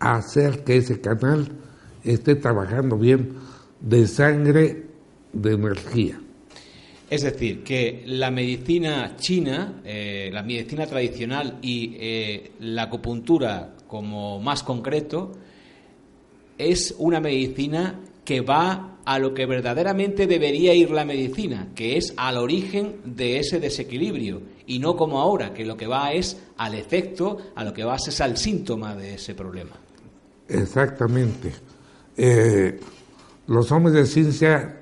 hacer 0.00 0.64
que 0.64 0.78
ese 0.78 1.00
canal 1.00 1.52
esté 2.02 2.34
trabajando 2.34 2.96
bien 2.96 3.34
de 3.80 4.06
sangre, 4.06 4.86
de 5.32 5.52
energía. 5.52 6.23
Es 7.10 7.22
decir, 7.22 7.62
que 7.62 8.02
la 8.06 8.30
medicina 8.30 9.16
china, 9.16 9.82
eh, 9.84 10.30
la 10.32 10.42
medicina 10.42 10.86
tradicional 10.86 11.58
y 11.60 11.96
eh, 11.98 12.52
la 12.60 12.84
acupuntura 12.84 13.74
como 13.86 14.40
más 14.40 14.62
concreto, 14.62 15.32
es 16.56 16.94
una 16.98 17.20
medicina 17.20 18.00
que 18.24 18.40
va 18.40 18.98
a 19.04 19.18
lo 19.18 19.34
que 19.34 19.44
verdaderamente 19.44 20.26
debería 20.26 20.72
ir 20.74 20.90
la 20.90 21.04
medicina, 21.04 21.68
que 21.74 21.98
es 21.98 22.14
al 22.16 22.38
origen 22.38 23.00
de 23.04 23.38
ese 23.38 23.60
desequilibrio, 23.60 24.40
y 24.66 24.78
no 24.78 24.96
como 24.96 25.20
ahora, 25.20 25.52
que 25.52 25.66
lo 25.66 25.76
que 25.76 25.86
va 25.86 26.12
es 26.12 26.40
al 26.56 26.74
efecto, 26.74 27.36
a 27.54 27.64
lo 27.64 27.74
que 27.74 27.84
va 27.84 27.96
es 27.96 28.20
al 28.22 28.38
síntoma 28.38 28.96
de 28.96 29.14
ese 29.14 29.34
problema. 29.34 29.72
Exactamente. 30.48 31.52
Eh, 32.16 32.80
los 33.46 33.70
hombres 33.72 33.94
de 33.94 34.06
ciencia, 34.06 34.80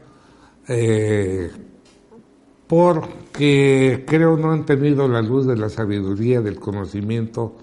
porque 2.72 4.02
creo 4.08 4.38
no 4.38 4.50
han 4.50 4.64
tenido 4.64 5.06
la 5.06 5.20
luz 5.20 5.46
de 5.46 5.58
la 5.58 5.68
sabiduría, 5.68 6.40
del 6.40 6.58
conocimiento 6.58 7.54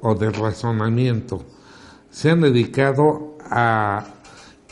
o 0.00 0.14
del 0.14 0.32
razonamiento, 0.32 1.42
se 2.12 2.30
han 2.30 2.42
dedicado 2.42 3.36
a 3.50 4.06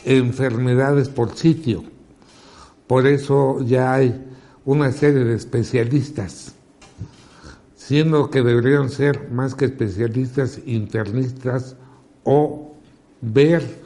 enfermedades 0.05 1.09
por 1.09 1.35
sitio. 1.35 1.83
Por 2.87 3.05
eso 3.05 3.61
ya 3.61 3.93
hay 3.93 4.25
una 4.63 4.89
serie 4.93 5.25
de 5.25 5.35
especialistas, 5.35 6.55
siendo 7.75 8.29
que 8.29 8.41
deberían 8.41 8.89
ser 8.89 9.31
más 9.31 9.53
que 9.53 9.65
especialistas 9.65 10.61
internistas 10.65 11.75
o 12.23 12.77
ver 13.19 13.81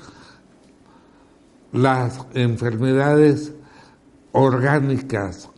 las 1.71 2.19
enfermedades 2.35 3.51
orgánicas, 4.31 5.49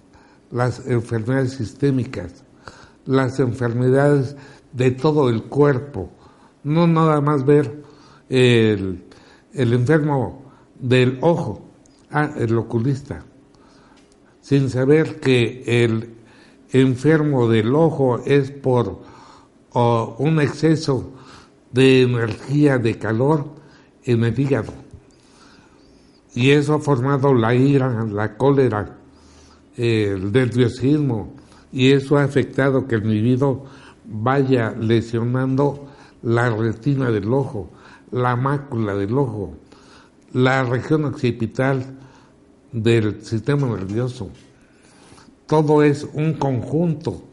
las 0.52 0.86
enfermedades 0.88 1.54
sistémicas, 1.54 2.44
las 3.06 3.40
enfermedades 3.40 4.36
de 4.74 4.92
todo 4.92 5.30
el 5.30 5.44
cuerpo, 5.44 6.12
no 6.64 6.88
nada 6.88 7.22
más 7.22 7.46
ver 7.46 7.84
el, 8.30 9.04
el 9.54 9.74
enfermo 9.74 10.52
del 10.80 11.18
ojo, 11.22 11.66
ah, 12.12 12.32
el 12.38 12.58
oculista, 12.58 13.24
sin 14.42 14.70
saber 14.70 15.20
que 15.20 15.64
el 15.84 16.16
enfermo 16.72 17.48
del 17.50 17.74
ojo 17.76 18.22
es 18.26 18.52
por 18.52 19.02
un 19.72 20.42
exceso 20.42 21.12
de 21.72 22.02
energía, 22.02 22.78
de 22.78 22.98
calor 22.98 23.46
en 24.04 24.24
el 24.24 24.40
hígado. 24.40 24.74
Y 26.34 26.52
eso 26.52 26.76
ha 26.76 26.80
formado 26.80 27.34
la 27.34 27.54
ira, 27.54 28.06
la 28.06 28.38
cólera, 28.38 28.99
el 29.80 30.32
nerviosismo, 30.32 31.34
y 31.72 31.92
eso 31.92 32.18
ha 32.18 32.24
afectado 32.24 32.86
que 32.86 32.96
el 32.96 33.06
individuo 33.06 33.66
vaya 34.06 34.72
lesionando 34.72 35.88
la 36.22 36.50
retina 36.50 37.12
del 37.12 37.32
ojo, 37.32 37.70
la 38.12 38.36
mácula 38.36 38.96
del 38.96 39.18
ojo, 39.18 39.54
la 40.34 40.64
región 40.64 41.06
occipital 41.06 41.98
del 42.74 43.24
sistema 43.24 43.68
nervioso. 43.68 44.30
Todo 45.48 45.82
es 45.82 46.08
un 46.14 46.34
conjunto 46.34 47.24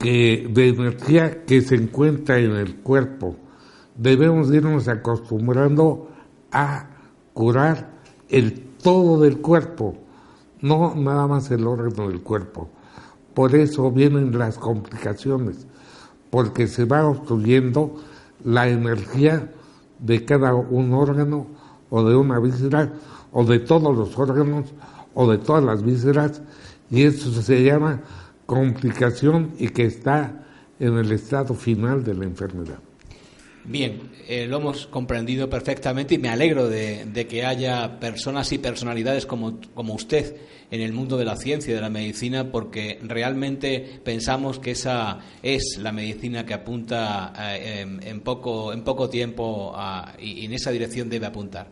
de 0.00 0.68
energía 0.68 1.44
que 1.44 1.60
se 1.60 1.76
encuentra 1.76 2.38
en 2.38 2.52
el 2.52 2.76
cuerpo. 2.76 3.36
Debemos 3.96 4.52
irnos 4.52 4.88
acostumbrando 4.88 6.10
a 6.50 6.88
curar 7.32 7.90
el 8.28 8.60
todo 8.82 9.20
del 9.20 9.38
cuerpo, 9.38 9.96
no 10.62 10.94
nada 10.94 11.26
más 11.26 11.50
el 11.50 11.66
órgano 11.66 12.08
del 12.08 12.20
cuerpo. 12.22 12.68
Por 13.34 13.54
eso 13.54 13.90
vienen 13.90 14.38
las 14.38 14.58
complicaciones, 14.58 15.66
porque 16.30 16.66
se 16.66 16.84
va 16.84 17.06
obstruyendo 17.06 17.96
la 18.44 18.68
energía 18.68 19.50
de 19.98 20.24
cada 20.24 20.54
un 20.54 20.92
órgano 20.92 21.46
o 21.90 22.02
de 22.02 22.16
una 22.16 22.38
víscera 22.38 22.92
o 23.32 23.44
de 23.44 23.58
todos 23.60 23.96
los 23.96 24.18
órganos 24.18 24.72
o 25.14 25.30
de 25.30 25.38
todas 25.38 25.62
las 25.62 25.82
vísceras 25.82 26.42
y 26.90 27.04
eso 27.04 27.30
se 27.30 27.62
llama 27.62 28.00
complicación 28.46 29.52
y 29.58 29.68
que 29.68 29.84
está 29.84 30.44
en 30.78 30.96
el 30.96 31.12
estado 31.12 31.54
final 31.54 32.02
de 32.02 32.14
la 32.14 32.24
enfermedad. 32.24 32.78
Bien, 33.64 34.10
eh, 34.26 34.46
lo 34.46 34.56
hemos 34.56 34.86
comprendido 34.86 35.50
perfectamente 35.50 36.14
y 36.14 36.18
me 36.18 36.30
alegro 36.30 36.68
de, 36.68 37.26
que 37.28 37.44
haya 37.44 38.00
personas 38.00 38.50
y 38.52 38.58
personalidades 38.58 39.26
como, 39.26 39.60
como, 39.74 39.94
usted 39.94 40.34
en 40.70 40.80
el 40.80 40.92
mundo 40.92 41.18
de 41.18 41.26
la 41.26 41.36
ciencia 41.36 41.72
y 41.72 41.74
de 41.74 41.80
la 41.80 41.90
medicina, 41.90 42.50
porque 42.50 42.98
realmente 43.02 44.00
pensamos 44.02 44.58
que 44.58 44.70
esa 44.70 45.18
es 45.42 45.78
la 45.78 45.92
medicina 45.92 46.46
que 46.46 46.54
apunta 46.54 47.34
eh, 47.54 47.82
en, 47.82 48.20
poco, 48.20 48.72
en 48.72 48.82
poco 48.82 49.10
tiempo 49.10 49.76
y 50.18 50.46
en 50.46 50.52
esa 50.54 50.70
dirección 50.70 51.10
debe 51.10 51.26
apuntar. 51.26 51.68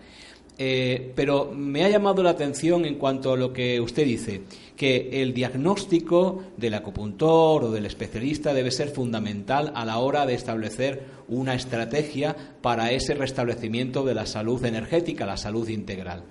Eh, 0.61 1.12
pero 1.14 1.53
me 1.55 1.85
ha 1.85 1.88
llamado 1.88 2.21
la 2.21 2.31
atención 2.31 2.85
en 2.85 2.97
cuanto 2.97 3.33
a 3.33 3.37
lo 3.37 3.53
que 3.53 3.81
usted 3.81 4.05
dice, 4.05 4.42
que 4.77 5.23
el 5.23 5.33
diagnóstico 5.33 6.42
del 6.57 6.75
acupuntor 6.75 7.64
o 7.64 7.71
del 7.71 7.87
especialista 7.87 8.53
debe 8.53 8.73
ser 8.73 8.88
fundamental 8.88 9.73
a 9.77 9.85
la 9.85 9.99
hora 9.99 10.27
de 10.27 10.35
establecer 10.35 11.05
una 11.29 11.55
estrategia 11.55 12.35
para 12.61 12.90
ese 12.90 13.14
restablecimiento 13.14 14.05
de 14.05 14.14
la 14.14 14.27
salud 14.27 14.64
energética, 14.64 15.27
la 15.27 15.37
salud 15.37 15.68
integral. 15.68 16.25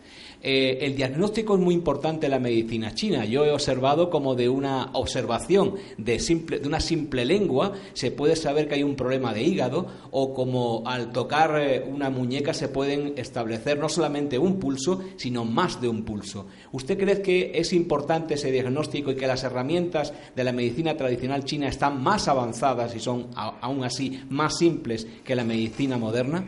Eh, 0.49 0.85
el 0.85 0.95
diagnóstico 0.95 1.55
es 1.55 1.59
muy 1.59 1.73
importante 1.73 2.27
en 2.27 2.31
la 2.31 2.39
medicina 2.39 2.95
china. 2.95 3.25
Yo 3.25 3.43
he 3.43 3.51
observado 3.51 4.09
como 4.09 4.33
de 4.33 4.47
una 4.47 4.91
observación 4.93 5.75
de, 5.97 6.19
simple, 6.19 6.59
de 6.59 6.67
una 6.69 6.79
simple 6.79 7.25
lengua 7.25 7.73
se 7.91 8.11
puede 8.11 8.37
saber 8.37 8.69
que 8.69 8.75
hay 8.75 8.83
un 8.83 8.95
problema 8.95 9.33
de 9.33 9.43
hígado 9.43 9.87
o 10.09 10.33
como 10.33 10.83
al 10.85 11.11
tocar 11.11 11.59
eh, 11.59 11.83
una 11.85 12.09
muñeca 12.09 12.53
se 12.53 12.69
pueden 12.69 13.15
establecer 13.17 13.77
no 13.77 13.89
solamente 13.89 14.39
un 14.39 14.57
pulso, 14.57 15.01
sino 15.17 15.43
más 15.43 15.81
de 15.81 15.89
un 15.89 16.05
pulso. 16.05 16.47
¿Usted 16.71 16.97
cree 16.97 17.21
que 17.21 17.51
es 17.53 17.73
importante 17.73 18.35
ese 18.35 18.49
diagnóstico 18.49 19.11
y 19.11 19.15
que 19.15 19.27
las 19.27 19.43
herramientas 19.43 20.13
de 20.33 20.43
la 20.45 20.53
medicina 20.53 20.95
tradicional 20.95 21.43
china 21.43 21.67
están 21.67 22.01
más 22.01 22.29
avanzadas 22.29 22.95
y 22.95 23.01
son 23.01 23.27
aún 23.35 23.83
así 23.83 24.23
más 24.29 24.57
simples 24.57 25.05
que 25.25 25.35
la 25.35 25.43
medicina 25.43 25.97
moderna? 25.97 26.45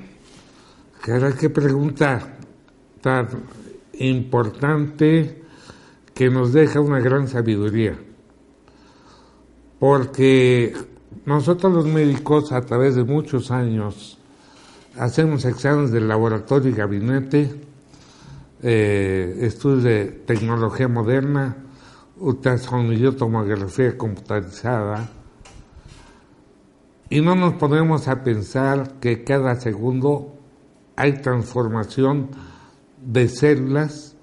Qué 1.04 1.50
pregunta 1.50 2.38
importante 4.08 5.44
que 6.14 6.30
nos 6.30 6.54
deja 6.54 6.80
una 6.80 7.00
gran 7.00 7.28
sabiduría. 7.28 7.98
Porque 9.80 10.74
nosotros 11.26 11.72
los 11.72 11.86
médicos 11.86 12.52
a 12.52 12.62
través 12.62 12.96
de 12.96 13.04
muchos 13.04 13.52
años 13.52 14.18
hacemos 14.98 15.46
exámenes 15.46 15.92
de 15.92 16.02
laboratorio 16.02 16.72
y 16.72 16.74
gabinete, 16.74 17.56
eh, 18.62 19.38
estudios 19.42 19.84
de 19.84 20.06
tecnología 20.26 20.88
moderna, 20.88 21.56
ultrasonido, 22.18 23.16
tomografía 23.16 23.98
computarizada, 23.98 25.10
y 27.10 27.22
no 27.22 27.36
nos 27.36 27.54
ponemos 27.54 28.08
a 28.08 28.24
pensar 28.24 29.00
que 29.00 29.24
cada 29.24 29.56
segundo 29.56 30.36
hay 30.96 31.14
transformación 31.14 32.30
de 33.04 33.28
células 33.28 34.16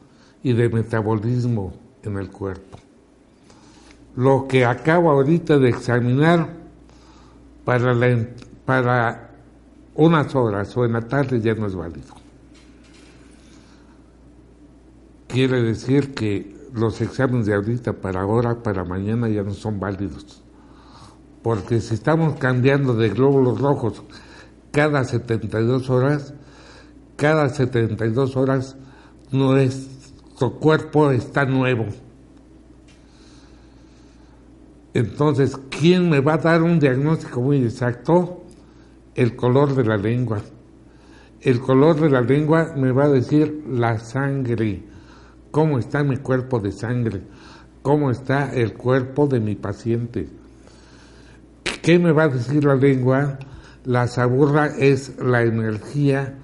y 0.43 0.53
de 0.53 0.69
metabolismo 0.69 1.75
en 2.03 2.19
el 2.19 2.31
cuerpo. 2.31 2.79
Lo 4.17 4.47
que 4.49 4.65
acabo 4.65 5.11
ahorita 5.11 5.59
de 5.59 5.69
examinar 5.69 6.49
para, 7.65 7.95
la, 7.95 8.27
para 8.65 9.31
unas 9.95 10.35
horas 10.35 10.75
o 10.77 10.85
en 10.85 10.93
la 10.93 11.03
tarde 11.03 11.41
ya 11.41 11.55
no 11.55 11.67
es 11.67 11.75
válido. 11.75 12.15
Quiere 15.27 15.62
decir 15.62 16.15
que 16.15 16.57
los 16.73 17.01
exámenes 17.01 17.47
de 17.47 17.55
ahorita 17.55 17.95
para 17.95 18.21
ahora, 18.21 18.62
para 18.62 18.85
mañana 18.85 19.29
ya 19.29 19.43
no 19.43 19.53
son 19.53 19.81
válidos. 19.81 20.43
Porque 21.43 21.81
si 21.81 21.95
estamos 21.95 22.39
cambiando 22.39 22.95
de 22.95 23.09
glóbulos 23.09 23.61
rojos 23.61 24.03
cada 24.71 25.05
72 25.05 25.91
horas, 25.91 26.35
cada 27.16 27.48
72 27.48 28.37
horas 28.37 28.76
nuestro 29.31 30.52
cuerpo 30.52 31.11
está 31.11 31.44
nuevo. 31.46 31.87
Entonces, 34.94 35.59
¿quién 35.70 36.09
me 36.09 36.20
va 36.20 36.35
a 36.35 36.38
dar 36.38 36.62
un 36.62 36.79
diagnóstico 36.79 37.40
muy 37.40 37.62
exacto? 37.62 38.44
El 39.14 39.35
color 39.35 39.74
de 39.74 39.85
la 39.85 39.96
lengua. 39.96 40.40
El 41.40 41.61
color 41.61 42.00
de 42.00 42.11
la 42.11 42.20
lengua 42.20 42.72
me 42.76 42.92
va 42.92 43.05
a 43.05 43.11
decir 43.11 43.64
la 43.68 43.98
sangre, 43.98 44.83
cómo 45.50 45.79
está 45.79 46.02
mi 46.02 46.16
cuerpo 46.16 46.61
de 46.61 46.72
sangre, 46.72 47.22
cómo 47.83 48.11
está 48.11 48.55
el 48.55 48.74
cuerpo 48.74 49.26
de 49.26 49.40
mi 49.40 49.55
paciente. 49.55 50.29
¿Qué 51.83 51.98
me 51.98 52.12
va 52.12 52.24
a 52.24 52.29
decir 52.29 52.64
la 52.64 52.74
lengua? 52.74 53.38
La 53.85 54.09
saburra 54.09 54.66
es 54.79 55.16
la 55.18 55.42
energía 55.42 56.35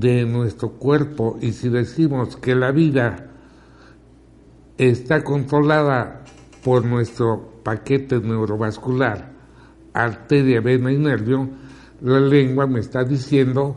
de 0.00 0.26
nuestro 0.26 0.72
cuerpo 0.72 1.38
y 1.40 1.52
si 1.52 1.68
decimos 1.68 2.36
que 2.36 2.54
la 2.54 2.70
vida 2.70 3.30
está 4.76 5.24
controlada 5.24 6.22
por 6.62 6.84
nuestro 6.84 7.60
paquete 7.62 8.20
neurovascular, 8.20 9.32
arteria, 9.94 10.60
vena 10.60 10.92
y 10.92 10.98
nervio, 10.98 11.48
la 12.02 12.20
lengua 12.20 12.66
me 12.66 12.80
está 12.80 13.04
diciendo 13.04 13.74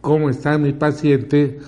cómo 0.00 0.28
está 0.28 0.58
mi 0.58 0.72
paciente 0.72 1.60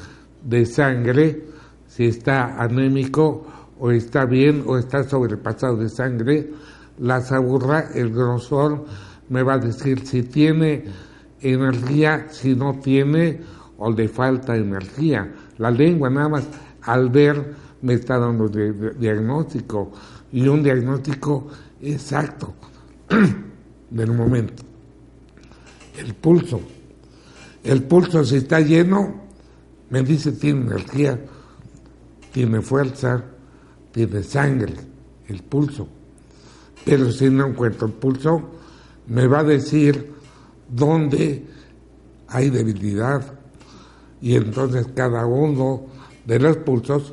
de 0.42 0.66
sangre, 0.66 1.44
si 1.86 2.06
está 2.06 2.60
anémico 2.60 3.46
o 3.78 3.90
está 3.92 4.24
bien 4.24 4.64
o 4.66 4.78
está 4.78 5.04
sobrepasado 5.04 5.76
de 5.76 5.88
sangre. 5.88 6.50
La 6.98 7.20
saburra, 7.20 7.90
el 7.94 8.10
grosor, 8.10 8.84
me 9.28 9.42
va 9.42 9.54
a 9.54 9.58
decir 9.58 10.06
si 10.06 10.22
tiene 10.22 10.84
energía, 11.40 12.26
si 12.30 12.56
no 12.56 12.80
tiene 12.80 13.40
o 13.78 13.90
le 13.90 14.08
falta 14.08 14.56
energía. 14.56 15.32
La 15.58 15.70
lengua 15.70 16.10
nada 16.10 16.28
más 16.28 16.44
al 16.82 17.10
ver 17.10 17.54
me 17.82 17.94
está 17.94 18.18
dando 18.18 18.48
diagnóstico 18.48 19.92
y 20.32 20.46
un 20.48 20.62
diagnóstico 20.62 21.48
exacto 21.80 22.54
del 23.90 24.12
momento. 24.12 24.62
El 25.96 26.14
pulso. 26.14 26.60
El 27.62 27.82
pulso 27.84 28.24
si 28.24 28.36
está 28.36 28.60
lleno, 28.60 29.22
me 29.90 30.02
dice 30.02 30.32
tiene 30.32 30.62
energía, 30.62 31.18
tiene 32.32 32.60
fuerza, 32.60 33.24
tiene 33.92 34.22
sangre, 34.22 34.74
el 35.28 35.42
pulso. 35.42 35.88
Pero 36.84 37.10
si 37.10 37.28
no 37.30 37.46
encuentro 37.48 37.88
el 37.88 37.94
pulso, 37.94 38.50
me 39.08 39.26
va 39.26 39.40
a 39.40 39.44
decir 39.44 40.12
dónde 40.68 41.44
hay 42.28 42.50
debilidad, 42.50 43.35
y 44.20 44.36
entonces 44.36 44.88
cada 44.94 45.26
uno 45.26 45.86
de 46.24 46.38
los 46.38 46.56
pulsos 46.58 47.12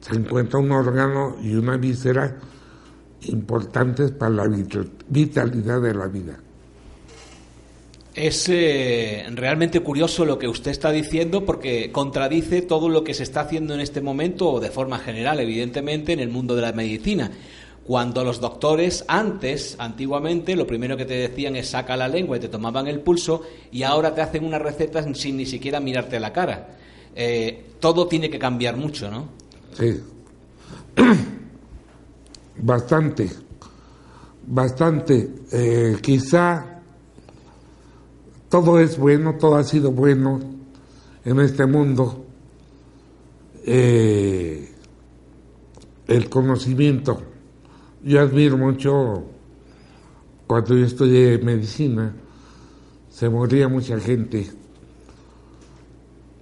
se 0.00 0.14
encuentra 0.14 0.58
un 0.58 0.70
órgano 0.72 1.36
y 1.42 1.54
una 1.54 1.76
víscera 1.76 2.36
importantes 3.22 4.12
para 4.12 4.30
la 4.30 4.48
vitalidad 5.08 5.80
de 5.80 5.94
la 5.94 6.06
vida. 6.06 6.38
Es 8.14 8.48
eh, 8.48 9.26
realmente 9.32 9.78
curioso 9.80 10.24
lo 10.24 10.40
que 10.40 10.48
usted 10.48 10.72
está 10.72 10.90
diciendo 10.90 11.44
porque 11.44 11.92
contradice 11.92 12.62
todo 12.62 12.88
lo 12.88 13.04
que 13.04 13.14
se 13.14 13.22
está 13.22 13.42
haciendo 13.42 13.74
en 13.74 13.80
este 13.80 14.00
momento 14.00 14.50
o 14.50 14.60
de 14.60 14.70
forma 14.70 14.98
general, 14.98 15.38
evidentemente, 15.38 16.14
en 16.14 16.20
el 16.20 16.28
mundo 16.28 16.56
de 16.56 16.62
la 16.62 16.72
medicina. 16.72 17.30
Cuando 17.88 18.22
los 18.22 18.38
doctores 18.38 19.02
antes, 19.08 19.74
antiguamente, 19.78 20.54
lo 20.54 20.66
primero 20.66 20.94
que 20.94 21.06
te 21.06 21.14
decían 21.14 21.56
es 21.56 21.70
saca 21.70 21.96
la 21.96 22.06
lengua 22.06 22.36
y 22.36 22.40
te 22.40 22.50
tomaban 22.50 22.86
el 22.86 23.00
pulso 23.00 23.44
y 23.72 23.82
ahora 23.82 24.14
te 24.14 24.20
hacen 24.20 24.44
una 24.44 24.58
receta 24.58 25.02
sin 25.14 25.38
ni 25.38 25.46
siquiera 25.46 25.80
mirarte 25.80 26.20
la 26.20 26.30
cara. 26.30 26.76
Eh, 27.16 27.64
todo 27.80 28.06
tiene 28.06 28.28
que 28.28 28.38
cambiar 28.38 28.76
mucho, 28.76 29.10
¿no? 29.10 29.28
Sí. 29.72 30.02
Bastante. 32.58 33.30
Bastante. 34.46 35.30
Eh, 35.50 35.96
quizá 36.02 36.82
todo 38.50 38.80
es 38.80 38.98
bueno, 38.98 39.36
todo 39.38 39.56
ha 39.56 39.64
sido 39.64 39.92
bueno 39.92 40.40
en 41.24 41.40
este 41.40 41.64
mundo. 41.64 42.26
Eh, 43.64 44.74
el 46.06 46.28
conocimiento 46.28 47.22
yo 48.08 48.22
admiro 48.22 48.56
mucho, 48.56 49.24
cuando 50.46 50.74
yo 50.74 50.86
estudié 50.86 51.36
medicina, 51.38 52.14
se 53.10 53.28
moría 53.28 53.68
mucha 53.68 54.00
gente. 54.00 54.50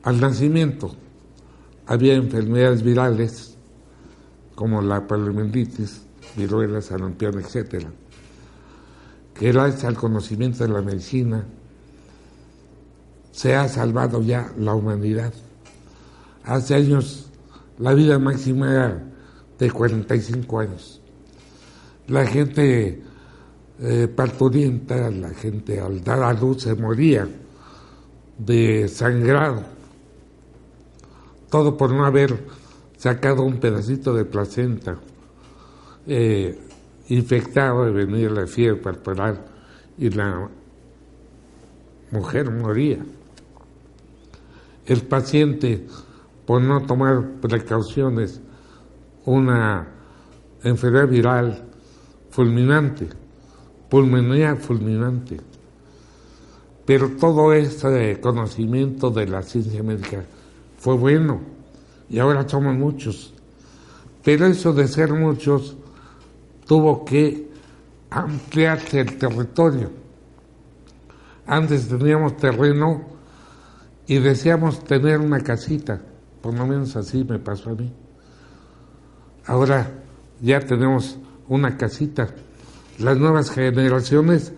Al 0.04 0.20
nacimiento 0.20 0.94
había 1.86 2.14
enfermedades 2.14 2.84
virales 2.84 3.56
como 4.54 4.80
la 4.80 5.08
poliomielitis, 5.08 6.02
viruela, 6.36 6.80
sarampión, 6.80 7.40
etcétera, 7.40 7.90
que 9.34 9.50
gracias 9.50 9.84
al 9.86 9.96
conocimiento 9.96 10.62
de 10.62 10.72
la 10.72 10.82
medicina 10.82 11.44
se 13.32 13.56
ha 13.56 13.66
salvado 13.66 14.22
ya 14.22 14.52
la 14.56 14.72
humanidad. 14.72 15.34
Hace 16.44 16.76
años 16.76 17.28
la 17.76 17.92
vida 17.92 18.20
máxima 18.20 18.70
era 18.70 19.02
de 19.58 19.70
45 19.72 20.60
años 20.60 21.02
la 22.08 22.26
gente 22.26 23.02
eh, 23.80 24.08
parturienta, 24.08 25.10
la 25.10 25.30
gente 25.30 25.80
al 25.80 26.02
dar 26.02 26.22
a 26.22 26.32
luz 26.32 26.62
se 26.62 26.74
moría 26.74 27.28
de 28.38 28.88
sangrado. 28.88 29.62
Todo 31.50 31.76
por 31.76 31.92
no 31.92 32.04
haber 32.04 32.44
sacado 32.96 33.42
un 33.42 33.58
pedacito 33.58 34.14
de 34.14 34.24
placenta 34.24 34.96
eh, 36.06 36.58
infectado 37.08 37.84
de 37.84 37.92
venir 37.92 38.30
la 38.30 38.46
fiebre 38.46 38.80
corporal 38.80 39.44
y 39.98 40.10
la 40.10 40.48
mujer 42.10 42.50
moría. 42.50 42.98
El 44.86 45.02
paciente, 45.02 45.86
por 46.46 46.62
no 46.62 46.86
tomar 46.86 47.40
precauciones, 47.40 48.40
una 49.24 49.88
enfermedad 50.62 51.08
viral 51.08 51.66
fulminante, 52.36 53.08
pulmonía 53.88 54.56
fulminante. 54.56 55.40
Pero 56.84 57.12
todo 57.18 57.54
este 57.54 58.20
conocimiento 58.20 59.10
de 59.10 59.26
la 59.26 59.42
ciencia 59.42 59.82
médica 59.82 60.22
fue 60.76 60.96
bueno 60.96 61.40
y 62.10 62.18
ahora 62.18 62.46
somos 62.46 62.76
muchos. 62.76 63.32
Pero 64.22 64.44
eso 64.44 64.74
de 64.74 64.86
ser 64.86 65.14
muchos 65.14 65.78
tuvo 66.66 67.06
que 67.06 67.48
ampliarse 68.10 69.00
el 69.00 69.16
territorio. 69.16 69.90
Antes 71.46 71.88
teníamos 71.88 72.36
terreno 72.36 73.02
y 74.06 74.18
deseamos 74.18 74.84
tener 74.84 75.20
una 75.20 75.40
casita, 75.40 76.02
por 76.42 76.52
lo 76.52 76.66
menos 76.66 76.96
así 76.96 77.24
me 77.24 77.38
pasó 77.38 77.70
a 77.70 77.74
mí. 77.76 77.90
Ahora 79.46 79.90
ya 80.42 80.60
tenemos 80.60 81.18
una 81.48 81.76
casita. 81.76 82.28
Las 82.98 83.16
nuevas 83.18 83.50
generaciones 83.50 84.52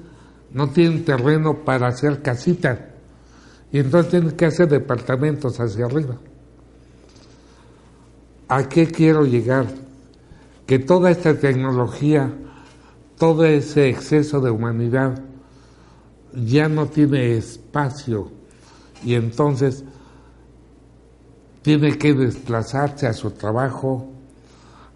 no 0.53 0.71
tienen 0.71 1.05
terreno 1.05 1.65
para 1.65 1.89
hacer 1.89 2.23
casita 2.23 2.91
Y 3.71 3.81
entonces 3.81 4.11
tienen 4.11 4.31
que 4.33 4.47
hacer 4.47 4.69
departamentos 4.69 5.61
hacia 5.61 5.87
arriba. 5.87 6.17
¿A 8.49 8.69
qué 8.69 8.87
quiero 8.87 9.27
llegar? 9.27 9.67
Que 10.67 10.79
toda 10.79 11.11
esta 11.11 11.35
tecnología, 11.35 12.33
todo 13.19 13.45
ese 13.45 13.89
exceso 13.89 14.41
de 14.41 14.51
humanidad 14.51 15.23
ya 16.33 16.69
no 16.69 16.87
tiene 16.87 17.37
espacio 17.37 18.31
y 19.05 19.15
entonces 19.15 19.85
tiene 21.63 21.99
que 21.99 22.15
desplazarse 22.15 23.07
a 23.07 23.13
su 23.13 23.31
trabajo, 23.33 24.11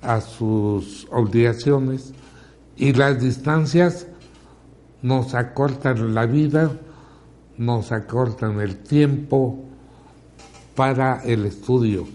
a 0.02 0.20
sus 0.20 1.06
obligaciones 1.10 2.12
y 2.76 2.92
las 2.92 3.20
distancias 3.20 4.06
nos 5.02 5.34
acortan 5.34 6.14
la 6.14 6.26
vida, 6.26 6.70
nos 7.58 7.92
acortan 7.92 8.60
el 8.60 8.76
tiempo 8.78 9.64
para 10.74 11.22
el 11.24 11.46
estudio. 11.46 12.06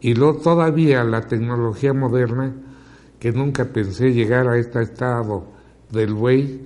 Y 0.00 0.14
luego 0.14 0.40
todavía 0.40 1.04
la 1.04 1.22
tecnología 1.22 1.92
moderna, 1.92 2.54
que 3.18 3.32
nunca 3.32 3.64
pensé 3.64 4.12
llegar 4.12 4.46
a 4.46 4.58
este 4.58 4.82
estado 4.82 5.46
del 5.90 6.14
güey, 6.14 6.60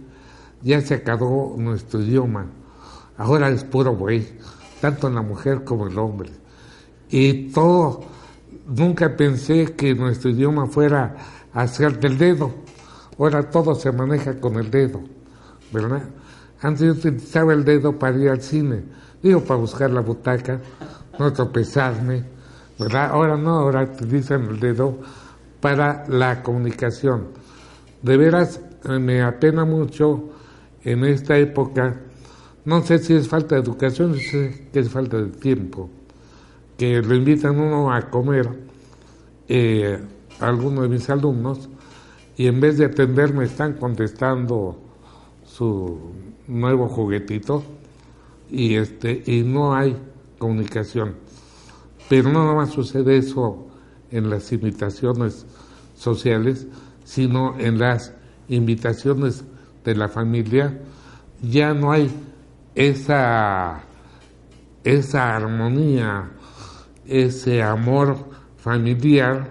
ya 0.63 0.81
se 0.81 0.95
acabó 0.95 1.55
nuestro 1.57 2.01
idioma. 2.01 2.47
Ahora 3.17 3.49
es 3.51 3.65
puro 3.65 3.97
güey, 3.97 4.27
tanto 4.81 5.09
la 5.09 5.23
mujer 5.23 5.65
como 5.65 5.87
el 5.87 5.99
hombre. 5.99 6.31
Y 7.09 7.51
todo, 7.51 8.05
nunca 8.71 9.17
pensé 9.17 9.75
que 9.75 9.95
nuestro 9.95 10.31
idioma 10.31 10.67
fuera 10.67 11.17
hacer 11.53 11.99
del 11.99 12.17
dedo. 12.17 12.55
Ahora 13.19 13.51
todo 13.51 13.75
se 13.75 13.93
maneja 13.93 14.41
con 14.41 14.57
el 14.57 14.71
dedo, 14.71 15.01
¿verdad? 15.73 16.05
Antes 16.63 16.87
yo 16.87 16.93
utilizaba 16.93 17.53
el 17.53 17.65
dedo 17.65 17.99
para 17.99 18.19
ir 18.19 18.31
al 18.31 18.41
cine, 18.41 18.85
digo, 19.23 19.41
para 19.43 19.61
buscar 19.61 19.91
la 19.91 20.01
butaca, 20.01 20.61
no 21.19 21.33
tropezarme, 21.33 22.25
¿verdad? 22.79 23.11
Ahora 23.11 23.37
no, 23.37 23.59
ahora 23.59 23.83
utilizan 23.83 24.45
el 24.47 24.61
dedo 24.61 24.99
para 25.61 26.07
la 26.09 26.43
comunicación. 26.43 27.29
De 28.03 28.17
veras, 28.17 28.61
eh, 28.85 28.99
me 28.99 29.23
apena 29.23 29.65
mucho 29.65 30.31
en 30.83 31.05
esta 31.05 31.37
época, 31.37 32.01
no 32.65 32.83
sé 32.83 32.99
si 32.99 33.15
es 33.15 33.29
falta 33.29 33.57
de 33.57 33.63
educación, 33.63 34.17
sé 34.17 34.69
que 34.73 34.81
es 34.81 34.89
falta 34.89 35.19
de 35.19 35.29
tiempo, 35.29 35.91
que 36.81 37.03
lo 37.03 37.15
invitan 37.15 37.61
uno 37.61 37.93
a 37.93 38.09
comer 38.09 38.49
eh, 39.51 39.99
a 40.41 40.49
alguno 40.49 40.81
de 40.81 40.89
mis 40.89 41.11
alumnos 41.11 41.69
y 42.39 42.47
en 42.47 42.59
vez 42.59 42.79
de 42.79 42.87
atenderme 42.87 43.45
están 43.45 43.75
contestando 43.75 44.81
su 45.45 45.99
nuevo 46.49 46.89
juguetito 46.89 47.63
y 48.51 48.77
este 48.77 49.23
y 49.27 49.43
no 49.43 49.75
hay 49.75 49.95
comunicación. 50.39 51.17
Pero 52.09 52.33
no 52.33 52.55
más 52.55 52.71
sucede 52.71 53.19
eso 53.19 53.67
en 54.11 54.31
las 54.31 54.51
invitaciones 54.51 55.45
sociales, 55.95 56.67
sino 57.05 57.59
en 57.59 57.79
las 57.79 58.15
invitaciones 58.49 59.45
de 59.85 59.97
la 59.97 60.09
familia, 60.09 60.81
ya 61.43 61.75
no 61.75 61.93
hay 61.93 62.11
esa, 62.75 63.83
esa 64.83 65.37
armonía, 65.37 66.31
ese 67.11 67.63
amor 67.63 68.17
familiar 68.57 69.51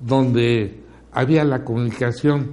donde 0.00 0.80
había 1.12 1.44
la 1.44 1.64
comunicación 1.64 2.52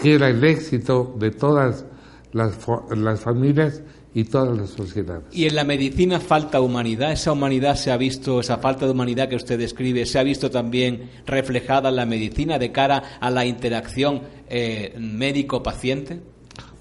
que 0.00 0.14
era 0.14 0.28
el 0.28 0.42
éxito 0.44 1.14
de 1.18 1.30
todas 1.30 1.84
las, 2.32 2.58
las 2.96 3.20
familias 3.20 3.82
y 4.14 4.24
todas 4.24 4.56
las 4.56 4.70
sociedades. 4.70 5.24
Y 5.32 5.46
en 5.46 5.54
la 5.54 5.64
medicina 5.64 6.20
falta 6.20 6.60
humanidad, 6.60 7.12
esa 7.12 7.32
humanidad 7.32 7.76
se 7.76 7.90
ha 7.90 7.96
visto, 7.96 8.40
esa 8.40 8.58
falta 8.58 8.84
de 8.84 8.92
humanidad 8.92 9.28
que 9.28 9.36
usted 9.36 9.58
describe, 9.58 10.04
se 10.06 10.18
ha 10.18 10.22
visto 10.22 10.50
también 10.50 11.10
reflejada 11.26 11.88
en 11.88 11.96
la 11.96 12.06
medicina 12.06 12.58
de 12.58 12.72
cara 12.72 13.18
a 13.20 13.30
la 13.30 13.44
interacción 13.46 14.22
eh, 14.48 14.94
médico-paciente. 14.98 16.20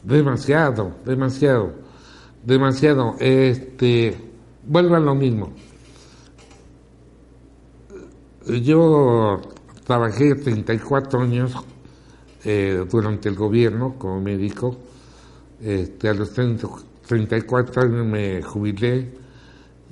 Demasiado, 0.03 0.95
demasiado, 1.05 1.73
demasiado. 2.43 3.15
Este, 3.19 4.15
vuelvo 4.65 4.95
a 4.95 4.99
lo 4.99 5.15
mismo. 5.15 5.53
Yo 8.47 9.39
trabajé 9.85 10.33
34 10.33 11.21
años 11.21 11.53
eh, 12.43 12.83
durante 12.89 13.29
el 13.29 13.35
gobierno 13.35 13.95
como 13.99 14.19
médico. 14.19 14.77
Este, 15.61 16.09
a 16.09 16.13
los 16.15 16.33
34 16.33 17.83
años 17.83 18.05
me 18.07 18.41
jubilé, 18.41 19.11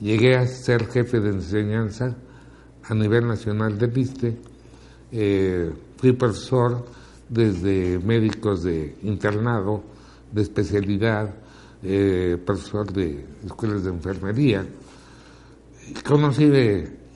llegué 0.01 0.35
a 0.35 0.47
ser 0.47 0.87
jefe 0.87 1.19
de 1.19 1.29
enseñanza 1.29 2.15
a 2.85 2.93
nivel 2.95 3.27
nacional 3.27 3.77
del 3.77 3.95
ISTE, 3.95 4.35
eh, 5.11 5.71
fui 5.97 6.13
profesor 6.13 6.85
desde 7.27 7.99
médicos 7.99 8.63
de 8.63 8.95
internado, 9.03 9.83
de 10.31 10.41
especialidad, 10.41 11.35
eh, 11.83 12.35
profesor 12.43 12.91
de 12.91 13.25
escuelas 13.45 13.83
de 13.83 13.91
enfermería. 13.91 14.65
Conocí 16.03 16.47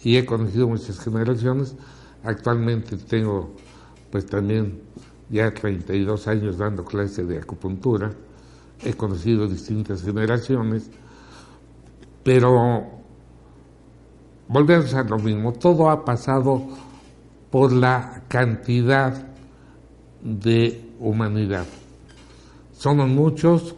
y 0.04 0.18
he 0.18 0.26
conocido 0.26 0.68
muchas 0.68 1.00
generaciones. 1.00 1.76
Actualmente 2.24 2.98
tengo 2.98 3.56
pues 4.12 4.26
también 4.26 4.82
ya 5.30 5.54
32 5.54 6.28
años 6.28 6.58
dando 6.58 6.84
clases 6.86 7.28
de 7.28 7.40
acupuntura. 7.40 8.12
He 8.84 8.94
conocido 8.94 9.48
distintas 9.48 10.04
generaciones, 10.04 10.90
pero 12.24 12.84
volvemos 14.48 14.94
a 14.94 15.04
lo 15.04 15.18
mismo. 15.18 15.54
Todo 15.54 15.90
ha 15.90 16.04
pasado 16.04 16.62
por 17.50 17.72
la 17.72 18.24
cantidad 18.28 19.28
de 20.22 20.92
humanidad. 21.00 21.66
Somos 22.74 23.08
muchos, 23.08 23.76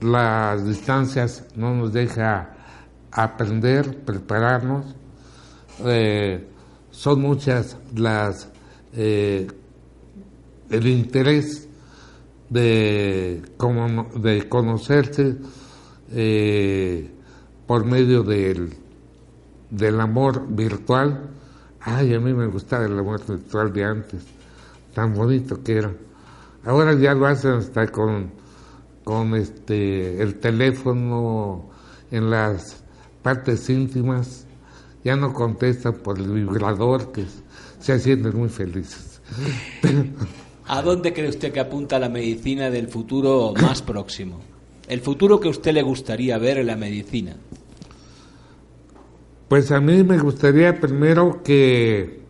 las 0.00 0.66
distancias 0.66 1.46
no 1.56 1.74
nos 1.74 1.92
deja 1.92 2.54
aprender, 3.10 4.04
prepararnos, 4.04 4.94
eh, 5.84 6.44
son 6.90 7.20
muchas 7.20 7.76
las 7.94 8.48
eh, 8.94 9.46
el 10.70 10.86
interés 10.86 11.68
de, 12.50 13.42
como, 13.56 14.04
de 14.18 14.48
conocerse 14.48 15.36
eh, 16.12 17.10
por 17.66 17.84
medio 17.84 18.22
del, 18.22 18.74
del 19.70 20.00
amor 20.00 20.46
virtual. 20.48 21.30
Ay, 21.80 22.14
a 22.14 22.20
mí 22.20 22.32
me 22.32 22.46
gustaba 22.46 22.86
el 22.86 22.98
amor 22.98 23.24
virtual 23.26 23.72
de 23.72 23.84
antes, 23.84 24.24
tan 24.94 25.14
bonito 25.14 25.62
que 25.62 25.78
era. 25.78 25.92
Ahora 26.64 26.94
ya 26.94 27.14
lo 27.14 27.26
hacen 27.26 27.52
hasta 27.52 27.86
con, 27.86 28.30
con 29.04 29.34
este, 29.34 30.20
el 30.20 30.38
teléfono 30.40 31.70
en 32.10 32.30
las 32.30 32.82
partes 33.22 33.68
íntimas, 33.70 34.46
ya 35.08 35.16
no 35.16 35.32
contestan 35.32 35.94
por 35.94 36.18
el 36.18 36.30
vibrador, 36.30 37.12
que 37.12 37.24
se 37.80 37.98
sienten 37.98 38.36
muy 38.36 38.50
felices. 38.50 39.22
¿A 40.66 40.82
dónde 40.82 41.14
cree 41.14 41.30
usted 41.30 41.50
que 41.50 41.60
apunta 41.60 41.98
la 41.98 42.10
medicina 42.10 42.68
del 42.68 42.88
futuro 42.88 43.54
más 43.58 43.80
próximo? 43.80 44.38
El 44.86 45.00
futuro 45.00 45.40
que 45.40 45.48
a 45.48 45.50
usted 45.50 45.72
le 45.72 45.80
gustaría 45.80 46.36
ver 46.36 46.58
en 46.58 46.66
la 46.66 46.76
medicina. 46.76 47.36
Pues 49.48 49.72
a 49.72 49.80
mí 49.80 50.04
me 50.04 50.18
gustaría 50.18 50.78
primero 50.78 51.42
que 51.42 52.20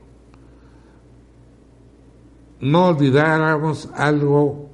no 2.60 2.86
olvidáramos 2.90 3.88
algo 3.92 4.70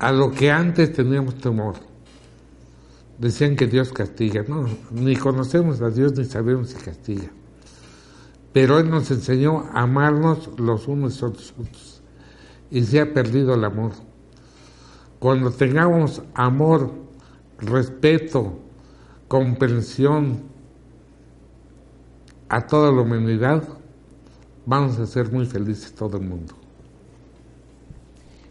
a 0.00 0.10
lo 0.10 0.32
que 0.32 0.50
antes 0.50 0.92
teníamos 0.92 1.36
temor. 1.36 1.91
Decían 3.22 3.54
que 3.54 3.68
Dios 3.68 3.92
castiga. 3.92 4.44
No, 4.48 4.66
ni 4.90 5.14
conocemos 5.14 5.80
a 5.80 5.90
Dios 5.90 6.18
ni 6.18 6.24
sabemos 6.24 6.70
si 6.70 6.74
castiga. 6.74 7.30
Pero 8.52 8.80
Él 8.80 8.90
nos 8.90 9.12
enseñó 9.12 9.60
a 9.72 9.82
amarnos 9.82 10.50
los 10.58 10.88
unos 10.88 11.22
a 11.22 11.28
los 11.28 11.52
otros. 11.52 12.02
Y 12.68 12.82
se 12.82 13.00
ha 13.00 13.14
perdido 13.14 13.54
el 13.54 13.62
amor. 13.62 13.92
Cuando 15.20 15.52
tengamos 15.52 16.20
amor, 16.34 16.92
respeto, 17.58 18.58
comprensión 19.28 20.42
a 22.48 22.66
toda 22.66 22.90
la 22.90 23.02
humanidad, 23.02 23.62
vamos 24.66 24.98
a 24.98 25.06
ser 25.06 25.30
muy 25.30 25.46
felices 25.46 25.94
todo 25.94 26.16
el 26.16 26.24
mundo. 26.24 26.56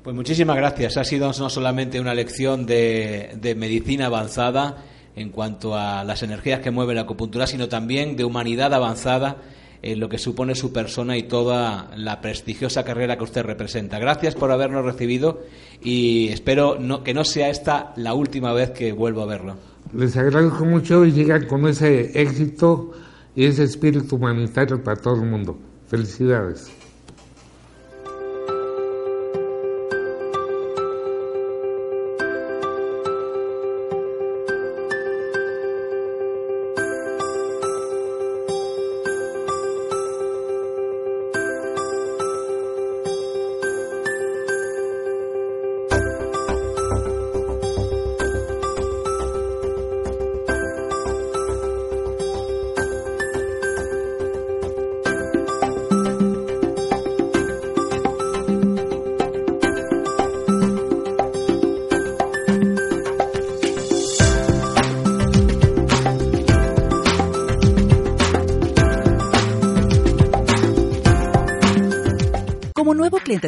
Pues 0.03 0.15
muchísimas 0.15 0.55
gracias. 0.55 0.97
Ha 0.97 1.03
sido 1.03 1.27
no 1.27 1.49
solamente 1.49 1.99
una 1.99 2.15
lección 2.15 2.65
de, 2.65 3.37
de, 3.39 3.53
medicina 3.53 4.07
avanzada 4.07 4.83
en 5.15 5.29
cuanto 5.29 5.75
a 5.75 6.03
las 6.03 6.23
energías 6.23 6.59
que 6.59 6.71
mueve 6.71 6.95
la 6.95 7.01
acupuntura, 7.01 7.45
sino 7.45 7.69
también 7.69 8.15
de 8.15 8.23
humanidad 8.23 8.73
avanzada 8.73 9.37
en 9.83 9.99
lo 9.99 10.09
que 10.09 10.17
supone 10.17 10.55
su 10.55 10.71
persona 10.71 11.17
y 11.17 11.23
toda 11.23 11.91
la 11.95 12.21
prestigiosa 12.21 12.83
carrera 12.83 13.17
que 13.17 13.23
usted 13.23 13.43
representa. 13.43 13.99
Gracias 13.99 14.35
por 14.35 14.51
habernos 14.51 14.85
recibido 14.85 15.41
y 15.83 16.29
espero 16.29 16.77
no, 16.79 17.03
que 17.03 17.13
no 17.13 17.23
sea 17.23 17.49
esta 17.49 17.93
la 17.95 18.13
última 18.13 18.53
vez 18.53 18.71
que 18.71 18.91
vuelvo 18.93 19.21
a 19.21 19.25
verlo. 19.25 19.55
Les 19.93 20.15
agradezco 20.17 20.65
mucho 20.65 21.05
y 21.05 21.11
llegan 21.11 21.47
con 21.47 21.67
ese 21.67 22.19
éxito 22.19 22.91
y 23.35 23.45
ese 23.45 23.63
espíritu 23.63 24.15
humanitario 24.15 24.83
para 24.83 24.99
todo 24.99 25.15
el 25.15 25.29
mundo. 25.29 25.57
Felicidades. 25.87 26.80